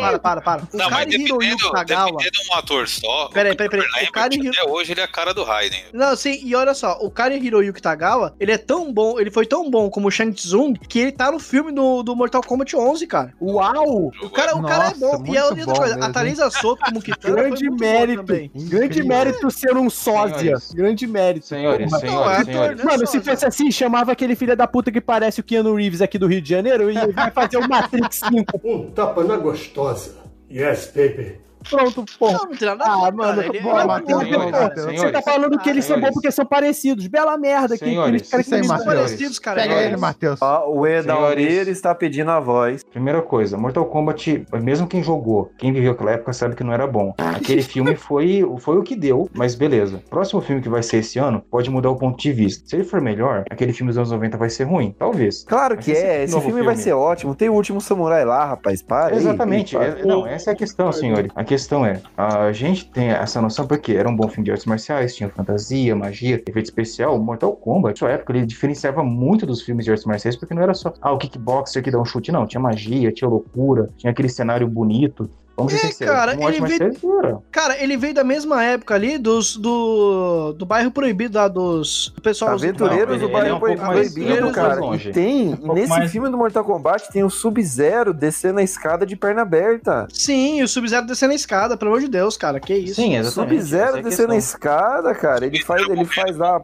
[0.01, 0.63] Para, para, para.
[0.63, 2.05] O Não, mas Kari Hiroyuki Tagawa.
[2.07, 3.29] dependendo de um ator só.
[3.29, 4.05] Peraí, peraí, peraí.
[4.05, 5.83] o O Kari até hoje ele é a cara do Raiden.
[5.93, 9.47] Não, sim, e olha só, o Kari Hiroyuki Tagawa, ele é tão bom, ele foi
[9.47, 12.77] tão bom como o Shang Tsung, que ele tá no filme do, do Mortal Kombat
[12.77, 13.33] 11, cara.
[13.41, 14.13] Uau!
[14.23, 15.25] O cara, o cara é bom.
[15.27, 18.51] E a muito outra coisa, a Thalisa Soto como Kitana foi Grande mérito.
[18.69, 20.57] Grande mérito ser um sósia.
[20.75, 21.47] Grande mérito.
[21.47, 22.79] Senhores, senhores, é senhores.
[22.79, 22.85] né?
[22.85, 26.19] Mano, se fosse assim, chamava aquele filho da puta que parece o Keanu Reeves aqui
[26.19, 28.61] do Rio de Janeiro e vai fazer o Matrix 5.
[28.65, 30.17] Um tapa na gostosa.
[30.51, 31.48] Yes, baby.
[31.71, 32.33] Pronto, porra.
[32.33, 33.43] Não, não tem nada a Ah, mano.
[33.43, 34.99] Ele- porra, ele- Matheus.
[34.99, 37.07] Você tá falando que eles são bons porque são parecidos.
[37.07, 37.77] Bela merda.
[37.77, 39.61] Que, eles querem que São parecidos, cara.
[39.63, 39.97] Pega é ele.
[39.97, 40.41] Matheus.
[40.43, 41.69] Ó, o Senhores.
[41.69, 42.83] está pedindo a voz.
[42.85, 46.87] Primeira coisa, Mortal Kombat, mesmo quem jogou, quem viveu aquela época sabe que não era
[46.87, 47.15] bom.
[47.19, 50.03] Aquele filme foi, foi o que deu, mas beleza.
[50.11, 52.67] Próximo filme que vai ser esse ano pode mudar o ponto de vista.
[52.69, 55.45] Se ele for melhor, aquele filme dos anos 90 vai ser ruim, talvez.
[55.45, 57.35] Claro que é, esse novo filme vai filme- ser ótimo.
[57.35, 58.83] Tem o último samurai lá, rapaz.
[58.83, 59.13] Para.
[59.15, 59.77] aí, Exatamente.
[59.77, 59.87] para.
[60.01, 61.31] é- não, essa é a questão, senhores.
[61.35, 64.67] A questão é, a gente tem essa noção porque era um bom filme de artes
[64.67, 67.19] marciais, tinha fantasia, magia, efeito especial.
[67.19, 70.75] Mortal Kombat, sua época, ele diferenciava muito dos filmes de artes marciais porque não era
[70.75, 72.47] só ah, o kickboxer que dá um chute, não.
[72.47, 75.29] Tinha magia, tinha loucura, tinha aquele cenário bonito.
[75.59, 76.15] Vamos ser É, sinceros.
[76.15, 77.43] cara, ele veio-.
[77.51, 82.23] Cara, ele veio da mesma época ali dos, do, do bairro proibido lá dos do
[82.23, 82.53] pessoal.
[82.53, 84.81] Aventureiros Não, do ele- Bairro é um mais- Proibido, é pouco cara.
[84.97, 89.05] E tem, Um nesse mais- filme do Mortal Kombat, tem o Sub-Zero descendo a escada
[89.05, 90.07] de perna aberta.
[90.13, 92.95] Sim, o Sub-Zero descendo a escada, pelo amor de Deus, cara, que isso.
[92.95, 93.21] Sim.
[93.25, 95.45] Sub-Zero é descendo a escada, cara.
[95.45, 96.61] Ele faz, ele faz lá.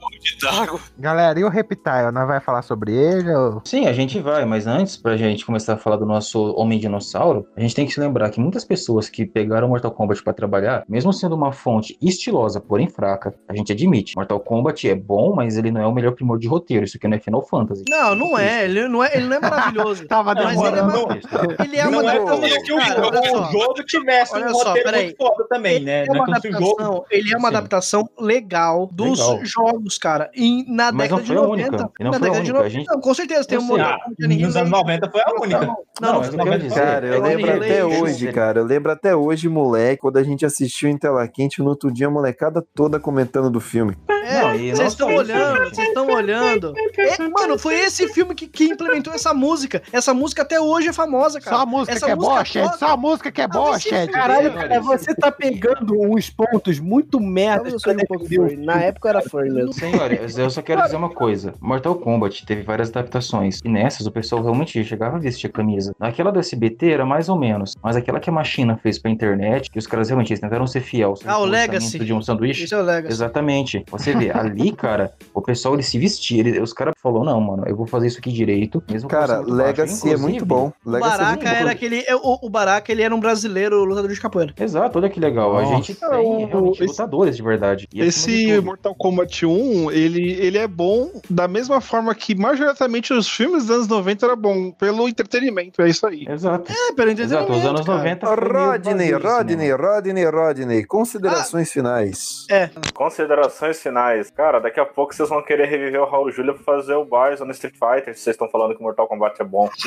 [0.99, 2.13] Galera, e o Reptile?
[2.13, 3.33] Nós vai falar sobre ele?
[3.35, 3.61] Ou...
[3.65, 7.47] Sim, a gente vai, mas antes, pra gente começar a falar do nosso Homem Dinossauro,
[7.57, 10.85] a gente tem que se lembrar que muitas pessoas que pegaram Mortal Kombat pra trabalhar,
[10.89, 14.15] mesmo sendo uma fonte estilosa, porém fraca, a gente admite.
[14.17, 16.85] Mortal Kombat é bom, mas ele não é o melhor primor de roteiro.
[16.85, 17.85] Isso aqui não é Final Fantasy.
[17.89, 20.07] Não, não é, ele não é, ele não é maravilhoso.
[20.09, 21.19] Tava Mas ele é, demorando.
[21.65, 22.41] ele é uma Não é adaptação.
[22.41, 26.03] como se o cara, jogo, tivesse Olha um só, roteiro muito foda também, né?
[26.03, 27.57] Ele é uma Não é o jogo- adaptação, ele é uma Sim.
[27.57, 29.45] adaptação legal dos Legal.
[29.45, 30.31] jogos, cara.
[30.35, 31.69] E na Mas década não de foi a 90.
[31.77, 31.91] única.
[32.01, 32.71] E não na década de única, a 90.
[32.71, 35.61] gente- Não, com certeza tem um nos anos 90 foi a única.
[35.67, 38.61] Não, Não, não, não, é que até ele- hoje, cara.
[38.61, 42.09] Eu lembro até hoje, moleque, quando a gente assistiu em tela quente, no outro dia
[42.09, 43.97] a molecada toda comentando do filme.
[44.25, 46.73] É, Não, vocês estão olhando, vocês estão olhando.
[46.97, 49.83] É, mano, foi esse filme que, que implementou essa música.
[49.93, 51.57] Essa música até hoje é famosa, cara.
[51.57, 52.45] Só a música Essa que é boa.
[52.45, 52.79] Shed.
[52.79, 54.11] Só a música que é boa, Shed.
[54.11, 57.69] Caralho, Olha cara, você tá pegando uns pontos muito merda.
[57.69, 58.65] Um.
[58.65, 59.73] Na época era furry mesmo.
[59.75, 61.53] Senhores, eu só quero dizer uma coisa.
[61.61, 63.61] Mortal Kombat teve várias adaptações.
[63.63, 65.95] E nessas o pessoal realmente chegava a vestir a camisa.
[65.99, 67.77] Naquela do SBT era mais ou menos.
[67.83, 70.81] Mas aquela que a Machina fez pra internet, que os caras realmente eles tentaram ser
[70.81, 71.15] fiel.
[71.27, 71.99] Ah, o Legacy.
[71.99, 72.65] de um sanduíche.
[72.65, 73.13] Esse é o Legacy.
[73.13, 73.85] Exatamente.
[73.91, 76.41] Você vê, ali, cara, o pessoal ele se vestia.
[76.41, 78.83] ele- os caras falaram, não, mano, eu vou fazer isso aqui direito.
[78.89, 79.67] Mesmo que Cara, muito baixo.
[79.81, 80.73] Legacy é muito bom.
[80.85, 81.57] O Legacy é muito Baraka bom.
[81.57, 82.05] era aquele.
[82.23, 84.55] O, o Baraka, ele era um brasileiro lutador de capoeira.
[84.59, 85.57] Exato, olha que legal.
[85.57, 85.75] a Nossa.
[85.77, 87.89] gente tem Cara, o- realmente esse- lutadores de verdade.
[87.93, 93.13] E Esse tudo- Mortal Kombat 1, ele, ele é bom da mesma forma que majoritariamente
[93.13, 96.25] os filmes dos anos 90 era bom, pelo entretenimento, é isso aí.
[96.29, 96.71] Exato.
[96.73, 97.99] É, pelo Exato, os anos cara.
[97.99, 99.73] 90 foi meio Rodney, Rodney.
[99.73, 102.47] Rodney, Rodney, considerações finais.
[102.51, 102.71] É.
[102.93, 104.31] Considerações finais.
[104.31, 107.45] Cara, daqui a pouco vocês vão querer reviver o Raul Júlia pra fazer o Bison
[107.45, 109.69] no Street Fighter, se vocês estão falando que Mortal Kombat é bom.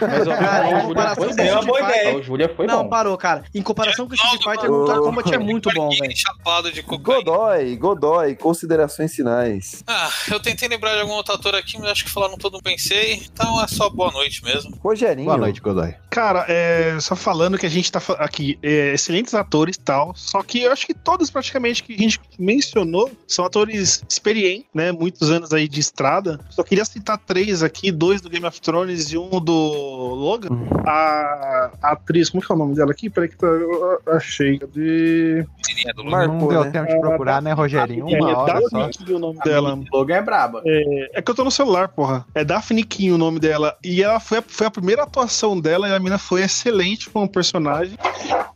[0.00, 2.10] Mas o Cara, em Raul Júlia comparação foi uma boa ideia.
[2.10, 2.88] Raul Júlia foi Não, bom.
[2.88, 3.44] parou, cara.
[3.54, 6.16] Em comparação com Street Fighter, Mortal Kombat é muito bom, velho.
[6.16, 7.00] Chapado de cocaína.
[7.24, 9.82] Godoy, Godoy, considerações finais.
[9.86, 12.62] Ah, eu tentei lembrar de algum outro ator aqui, mas acho que falaram todo mundo
[12.62, 13.14] pensei.
[13.32, 14.76] Então é só boa noite mesmo.
[14.82, 15.26] Rogerinho.
[15.26, 15.94] Boa noite, Godoy.
[16.08, 20.42] Cara, é, só falando que a gente tá aqui, é, excelentes atores e tal, só
[20.42, 24.92] que eu acho que todos praticamente que a gente mencionou são atores experientes, né?
[24.92, 26.40] Muitos anos aí de estrada.
[26.50, 30.48] Só queria citar três aqui, dois do Game of Thrones e um do Logan.
[30.86, 33.08] A, a atriz, como que é o nome dela aqui?
[33.10, 34.58] Peraí que tá, eu achei.
[34.58, 36.70] Do Marcou, Não deu né?
[36.70, 38.08] tempo de procurar, né, Rogerinho?
[38.08, 38.78] É, Uma hora só.
[38.78, 39.80] Daphne King o nome dela.
[39.92, 40.62] Logan é braba.
[40.64, 42.26] É, é que eu tô no celular, porra.
[42.34, 43.76] É Daphne King o nome dela.
[43.84, 47.28] E ela foi a, foi a primeira atuação dela e a mina foi excelente como
[47.40, 47.98] personagem.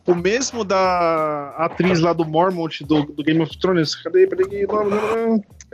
[0.06, 3.94] O mesmo da atriz lá do Mormont, do, do Game of Thrones.
[3.94, 4.26] Cadê?
[4.26, 4.66] Peraí?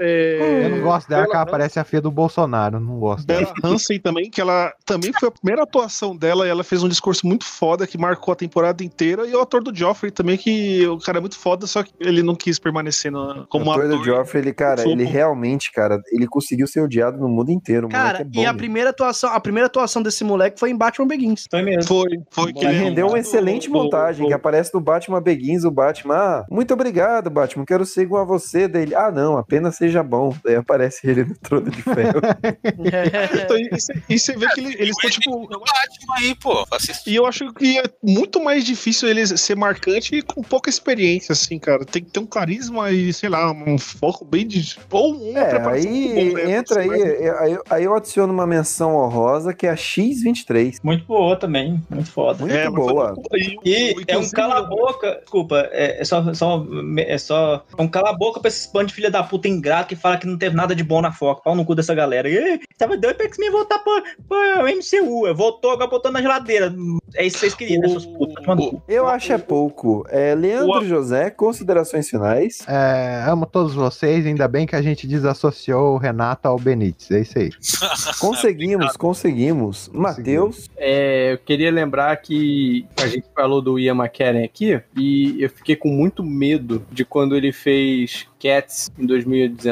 [0.01, 2.81] É, Eu não gosto dela, que ela parece a filha do Bolsonaro.
[2.81, 3.53] Não gosto dela.
[3.63, 6.89] Bella Hansen também, que ela também foi a primeira atuação dela e ela fez um
[6.89, 9.27] discurso muito foda que marcou a temporada inteira.
[9.27, 12.23] E o ator do Joffrey também, que o cara é muito foda, só que ele
[12.23, 13.99] não quis permanecer no- como o ator ator.
[13.99, 15.11] do Joffrey, ele, cara, ele bom.
[15.11, 17.87] realmente, cara, ele conseguiu ser odiado no mundo inteiro.
[17.87, 20.77] o Cara, é e a bom, primeira atuação, a primeira atuação desse moleque foi em
[20.77, 21.47] Batman Begins.
[21.51, 21.83] Foi mesmo.
[21.85, 26.15] Foi, foi que ele rendeu uma excelente montagem, que aparece no Batman Begins, o Batman,
[26.15, 30.35] ah, muito obrigado, Batman, quero ser igual a você, dele, ah, não, apenas seja bom.
[30.45, 32.21] Daí aparece ele no trono de ferro.
[33.45, 35.49] Então, e você- e você vê que ele- eles estão, tipo.
[35.49, 36.67] Batman aí, pô.
[36.71, 37.11] Assiste.
[37.11, 41.33] E eu acho que é muito mais difícil ele ser marcante e com pouca experiência,
[41.33, 41.85] assim, cara.
[41.85, 44.77] Tem que ter um carisma e, sei lá, um foco bem de.
[44.91, 46.53] Ou uma É, aí bom, né?
[46.57, 50.79] entra aí, é, aí, aí eu adiciono uma menção honrosa que é a X23.
[50.83, 52.41] Muito boa também, muito foda.
[52.41, 53.15] Muito É, boa.
[53.65, 56.65] E é um cala-boca, desculpa, é, é só, só,
[56.99, 60.19] é só é um cala-boca pra esses bandos de filha da puta ingrato que fala
[60.19, 62.29] que não teve nada de bom na foca, pau no cu dessa galera.
[62.29, 66.75] E, tava doido pra X-Men voltar pro, pro MCU, voltou, agora botou na geladeira.
[67.15, 68.45] É isso que vocês queriam, né, seus putas?
[68.45, 68.83] Toma no cu.
[68.89, 70.05] Eu acho é pouco.
[70.09, 72.59] É, Leandro José, considerações finais.
[72.69, 77.11] É, amo todos vocês, ainda bem que a gente desassociou o Renato ao Benítez.
[77.11, 77.51] É isso aí.
[78.21, 79.91] Conseguimos, conseguimos.
[79.93, 85.51] Matheus, É, eu queria lembrar que a gente falou do Ian McKellen aqui e eu
[85.51, 89.70] fiquei com muito medo de quando ele fez Cats em 2019,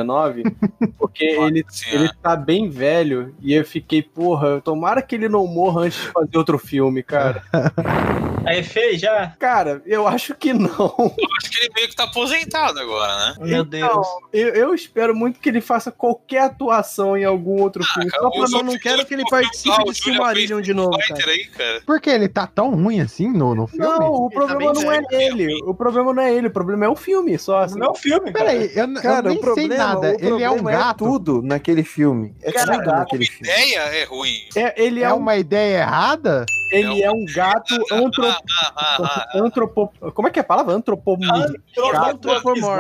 [0.99, 5.83] porque ele, ele tá bem velho e eu fiquei, porra, tomara que ele não morra
[5.83, 7.43] antes de fazer outro filme, cara.
[8.49, 9.35] Aí fez já?
[9.39, 10.71] Cara, eu acho que não.
[10.71, 13.35] Eu acho que ele meio que tá aposentado agora, né?
[13.41, 18.11] Meu Então, eu, eu espero muito que ele faça qualquer atuação em algum outro filme.
[18.11, 20.73] cara, Só pra os não, Eu não quero que ele participe o de Silmarillion de
[20.73, 21.31] novo, cara.
[21.31, 21.83] Aí, cara.
[21.85, 23.85] Por que ele tá tão ruim assim no, no filme?
[23.85, 25.63] Não, o Ele problema tá não é ele.
[25.65, 27.79] O problema não é ele, o problema é o filme, só assim.
[27.79, 28.47] Não é um filme, cara.
[28.47, 30.17] Peraí, eu, eu cara, nem o problema, sei nada.
[30.21, 31.05] Ele é um problema gato.
[31.05, 32.35] tudo naquele filme.
[32.43, 33.49] É Cara, tudo naquele A filme.
[33.49, 34.35] ideia é ruim.
[34.57, 36.45] É, ele é, É um, uma ideia errada?
[36.71, 40.75] ele é um gato antropo, Ah, ah, ah, antropo, como é que é a palavra?
[40.75, 41.55] Antropomorfizado.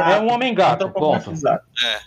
[0.06, 1.32] É um homem gato, ponto.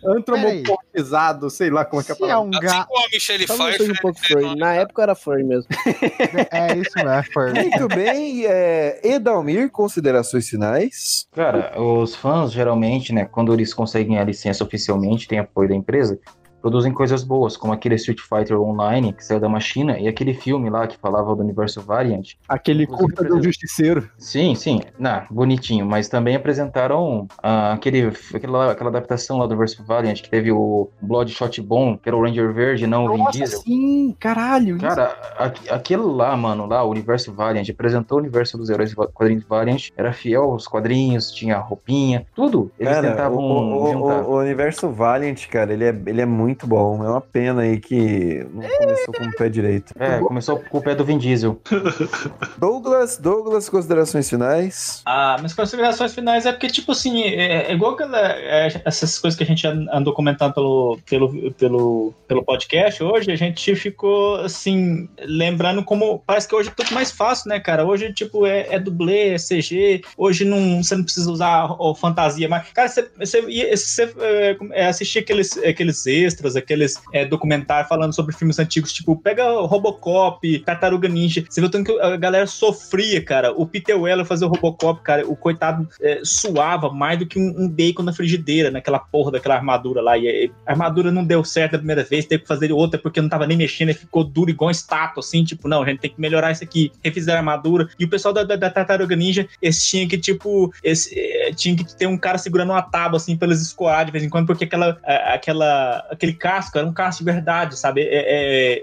[0.05, 2.45] Antropomorfizado, sei lá como é que é a Se é palavra.
[2.45, 2.87] um Assim gato.
[2.87, 3.91] como a Michelle Pfeiffer.
[3.91, 4.55] um pouco furry.
[4.57, 5.69] Na época era furry mesmo.
[6.51, 7.53] É isso mesmo, Fer.
[7.53, 11.27] Muito bem, é, Edalmir, considerações finais.
[11.33, 16.19] Cara, os fãs geralmente, né, quando eles conseguem a licença oficialmente, tem apoio da empresa,
[16.61, 20.69] produzem coisas boas, como aquele Street Fighter Online que saiu da Machina e aquele filme
[20.69, 22.33] lá que falava do universo Variant.
[22.47, 24.09] Aquele curta do Justiceiro.
[24.17, 29.83] Sim, sim, não, bonitinho, mas também apresentaram ah, aquele, aquela, aquela adaptação lá do universo
[29.83, 33.31] Valiant que teve o Bloodshot Bone, que era o Ranger Verde, não o Vin Nossa,
[33.37, 33.59] Diesel.
[33.61, 34.77] sim, caralho.
[34.77, 34.85] isso.
[34.85, 39.43] Cara, aqu- aquele lá, mano, lá, o universo Valiant, apresentou o universo dos heróis quadrinhos
[39.45, 42.71] Valiant, era fiel aos quadrinhos, tinha roupinha, tudo.
[42.79, 44.21] Eles Cara, tentavam o, o- juntar.
[44.23, 47.03] o- o universo Valiant, cara, ele é, ele é muito bom.
[47.03, 49.93] É uma pena aí que não começou com o pé direito.
[49.99, 51.59] É, começou com o pé do Vin Diesel.
[52.57, 55.01] Douglas, Douglas, considerações finais.
[55.05, 59.37] Ah, minhas considerações finais é porque, tipo assim, é, é igual aquela, é, essas coisas
[59.37, 64.35] que a gente an- andou comentando pelo, pelo, pelo, pelo podcast hoje, a gente ficou,
[64.37, 67.85] assim, lembrando como parece que hoje é tudo mais fácil, né, cara?
[67.85, 72.47] Hoje, tipo, é, é dublê, é CG, hoje não, você não precisa usar o fantasia
[72.47, 72.67] mais.
[72.71, 78.13] Cara, você, você, ia- você é, é, assistir aqueles, aqueles extras, aqueles é, documentários falando
[78.13, 83.23] sobre filmes antigos, tipo, pega Robocop, Tartaruga Ninja, você viu tanto que a galera sofria,
[83.23, 83.51] cara.
[83.51, 87.53] O Peter Weller fazer o Robocop, cara, o coitado é, suava mais do que um,
[87.57, 90.17] um bacon na frigideira, naquela porra daquela armadura lá.
[90.17, 93.21] E, e a armadura não deu certo a primeira vez, teve que fazer outra porque
[93.21, 96.11] não tava nem mexendo, e ficou duro igual estátua, assim, tipo, não, a gente tem
[96.11, 96.91] que melhorar isso aqui.
[97.03, 97.89] Refizeram a armadura.
[97.99, 101.95] E o pessoal da, da, da Tartaruga Ninja, eles tinham que, tipo, eh, tinha que
[101.95, 104.65] ter um cara segurando uma tábua, assim, pra eles escoar de vez em quando, porque
[104.65, 108.01] aquela, aquela, aquele casco era um casco de verdade, sabe?
[108.01, 108.07] É,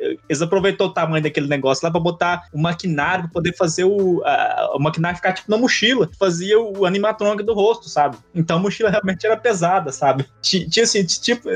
[0.00, 3.84] é, eles aproveitou o tamanho daquele negócio lá pra botar o maquinário pra poder fazer
[3.84, 6.08] o, a- o maquinário ficar, tipo, na mochila.
[6.18, 8.16] Fazia o animatrônico do rosto, sabe?
[8.34, 10.26] Então a mochila realmente era pesada, sabe?
[10.42, 11.48] Ti- Tinha, assim, tipo,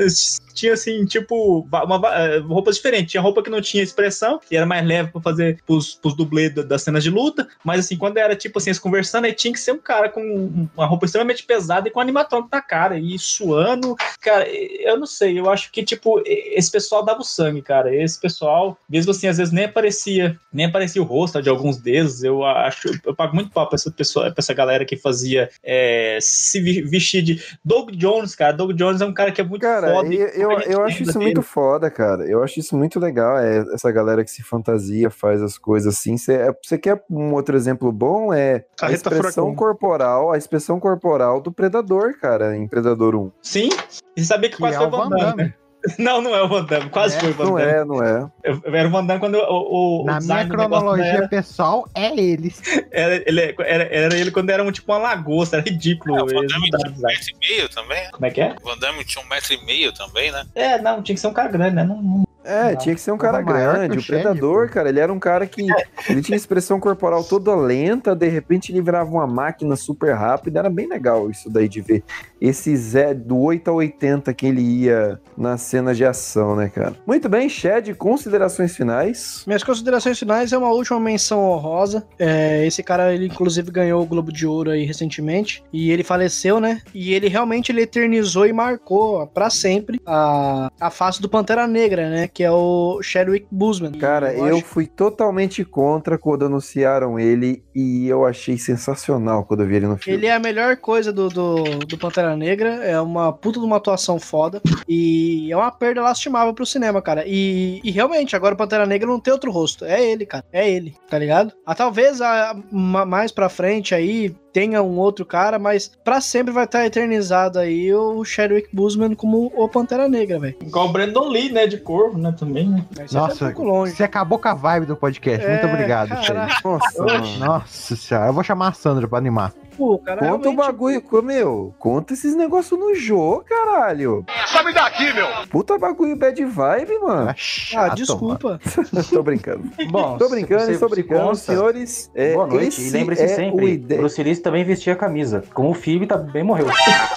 [0.52, 3.10] tinha, assim, tipo, uma, eh, roupas diferentes.
[3.12, 6.54] Tinha roupa que não tinha expressão, e era mais leve pra fazer pros, pros dublês
[6.54, 9.52] da- das cenas de luta, mas assim, quando era, tipo assim, eles conversando, aí tinha
[9.52, 13.18] que ser um cara com uma roupa extremamente pesada e com animatrônico na cara, e
[13.18, 13.94] suando.
[14.20, 17.94] Cara, eu não sei, eu acho que, tipo, esse pessoal dava o sangue, cara.
[17.94, 22.22] Esse pessoal, mesmo assim, às vezes nem aparecia, nem aparecia o rosto de alguns deles.
[22.22, 26.18] Eu acho, eu pago muito pau pra essa pessoa, pra essa galera que fazia é,
[26.20, 27.42] se vestir de.
[27.64, 28.52] Doug Jones, cara.
[28.52, 30.12] Doug Jones é um cara que é muito Cara, foda.
[30.14, 31.24] eu, eu, eu acho isso dele.
[31.26, 32.24] muito foda, cara.
[32.24, 33.38] Eu acho isso muito legal.
[33.38, 36.16] É essa galera que se fantasia, faz as coisas assim.
[36.16, 38.32] Você é- quer um outro exemplo bom?
[38.32, 39.54] É a expressão Furacão.
[39.54, 43.30] corporal, a expressão corporal do Predador, cara, em Predador 1.
[43.42, 43.68] Sim,
[44.16, 45.22] e sabia que, Que quase é foi o Van Van Damme.
[45.24, 45.42] Damme.
[45.44, 45.54] né?
[45.98, 47.70] Não, não é o Van Damme, quase É, foi o Van Não Damme.
[47.72, 48.30] é, não é.
[48.44, 51.28] Eu, eu era o Van Damme quando eu- o, o Na minha não cronologia era,
[51.28, 52.60] pessoal, é eles.
[52.92, 56.16] era, ele, era, era ele quando era um, tipo uma lagosta, era ridículo.
[56.18, 58.10] É, o Van Damme tinha um metro e meio também.
[58.12, 58.54] Como é que é?
[58.62, 60.44] O Van Damme tinha um metro e meio também, né?
[60.54, 61.84] É, não, tinha que ser um cara grande, né?
[61.84, 63.98] Não, não- É, tinha que ser um cara grande.
[63.98, 65.66] o Predador, cara, ele era um cara que.
[66.08, 70.58] Ele tinha expressão corporal toda lenta, de repente ele virava uma máquina super rápida.
[70.58, 72.02] Era bem legal isso daí de ver.
[72.40, 76.94] Esse Zé do 8 a 80 que ele ia nas cenas de ação, né, cara?
[77.06, 79.44] Muito bem, Shed, considerações finais.
[79.46, 82.06] Minhas considerações finais é uma última menção honrosa.
[82.18, 85.62] É, esse cara, ele inclusive ganhou o Globo de Ouro aí recentemente.
[85.72, 86.80] E ele faleceu, né?
[86.94, 92.10] E ele realmente ele eternizou e marcou pra sempre a, a face do Pantera Negra,
[92.10, 92.28] né?
[92.34, 93.92] Que é o Chadwick Boseman.
[93.92, 99.66] Cara, eu acho- fui totalmente contra quando anunciaram ele e eu achei sensacional quando eu
[99.66, 100.18] vi ele no filme.
[100.18, 103.76] Ele é a melhor coisa do, do, do Pantera Negra, é uma puta de uma
[103.76, 107.24] atuação foda e é uma perda lastimável pro cinema, cara.
[107.26, 110.70] E, e realmente, agora o Pantera Negra não tem outro rosto, é ele, cara, é
[110.70, 111.52] ele, tá ligado?
[111.66, 116.52] Ah, talvez a, ma- mais pra frente aí tenha um outro cara, mas pra sempre
[116.52, 120.56] vai estar eternizado aí o Chadwick Boseman como o Pantera Negra, velho.
[120.60, 121.66] Igual o Brandon Lee, né?
[121.66, 122.34] De corvo, né?
[122.38, 122.84] Também, né?
[122.98, 123.94] É Nossa, um pouco longe.
[123.96, 125.46] você acabou com a vibe do podcast.
[125.46, 126.50] Muito É, obrigado, caralho.
[126.50, 126.62] Shed.
[126.64, 127.38] Nossa.
[127.38, 129.52] Nossa senhora, eu vou chamar a Sandra pra animar.
[129.76, 131.74] Pô, cara, Conta o bagulho, meu.
[131.78, 134.24] Conta esses negócios no jogo, caralho.
[134.46, 135.26] Sobe daqui, meu!
[135.50, 137.28] Puta bagulho bad vibe, mano.
[137.28, 138.60] É Ah, chato, desculpa.
[139.10, 139.70] tô brincando.
[139.90, 142.10] Bom, Tô brincando, estou brincando, consta- senhores.
[142.14, 144.96] É, Boa noite, esse e lembre-se é sempre, o ide- Bruce Willis também vestia a
[144.96, 145.42] camisa.
[145.54, 146.66] Como o Phoebe também morreu.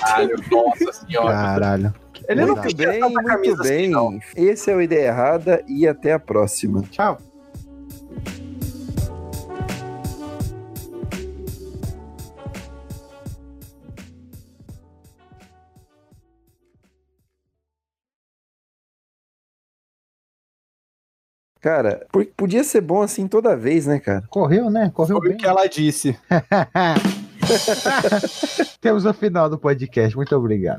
[0.02, 1.32] Caralho, nossa senhora.
[1.32, 1.94] Caralho.
[2.28, 3.90] Ele não Muito vestia bem, muito camisa assim, bem.
[3.90, 4.18] não.
[4.36, 6.82] Esse é o Ideia Errada e até a próxima.
[6.90, 7.18] Tchau.
[21.66, 22.06] Cara,
[22.38, 24.24] podia ser bom assim toda vez, né, cara?
[24.30, 24.92] Correu, né?
[24.94, 25.36] Correu Foi bem.
[25.36, 26.16] o que ela disse.
[28.80, 30.16] Temos o final do podcast.
[30.16, 30.74] Muito obrigado.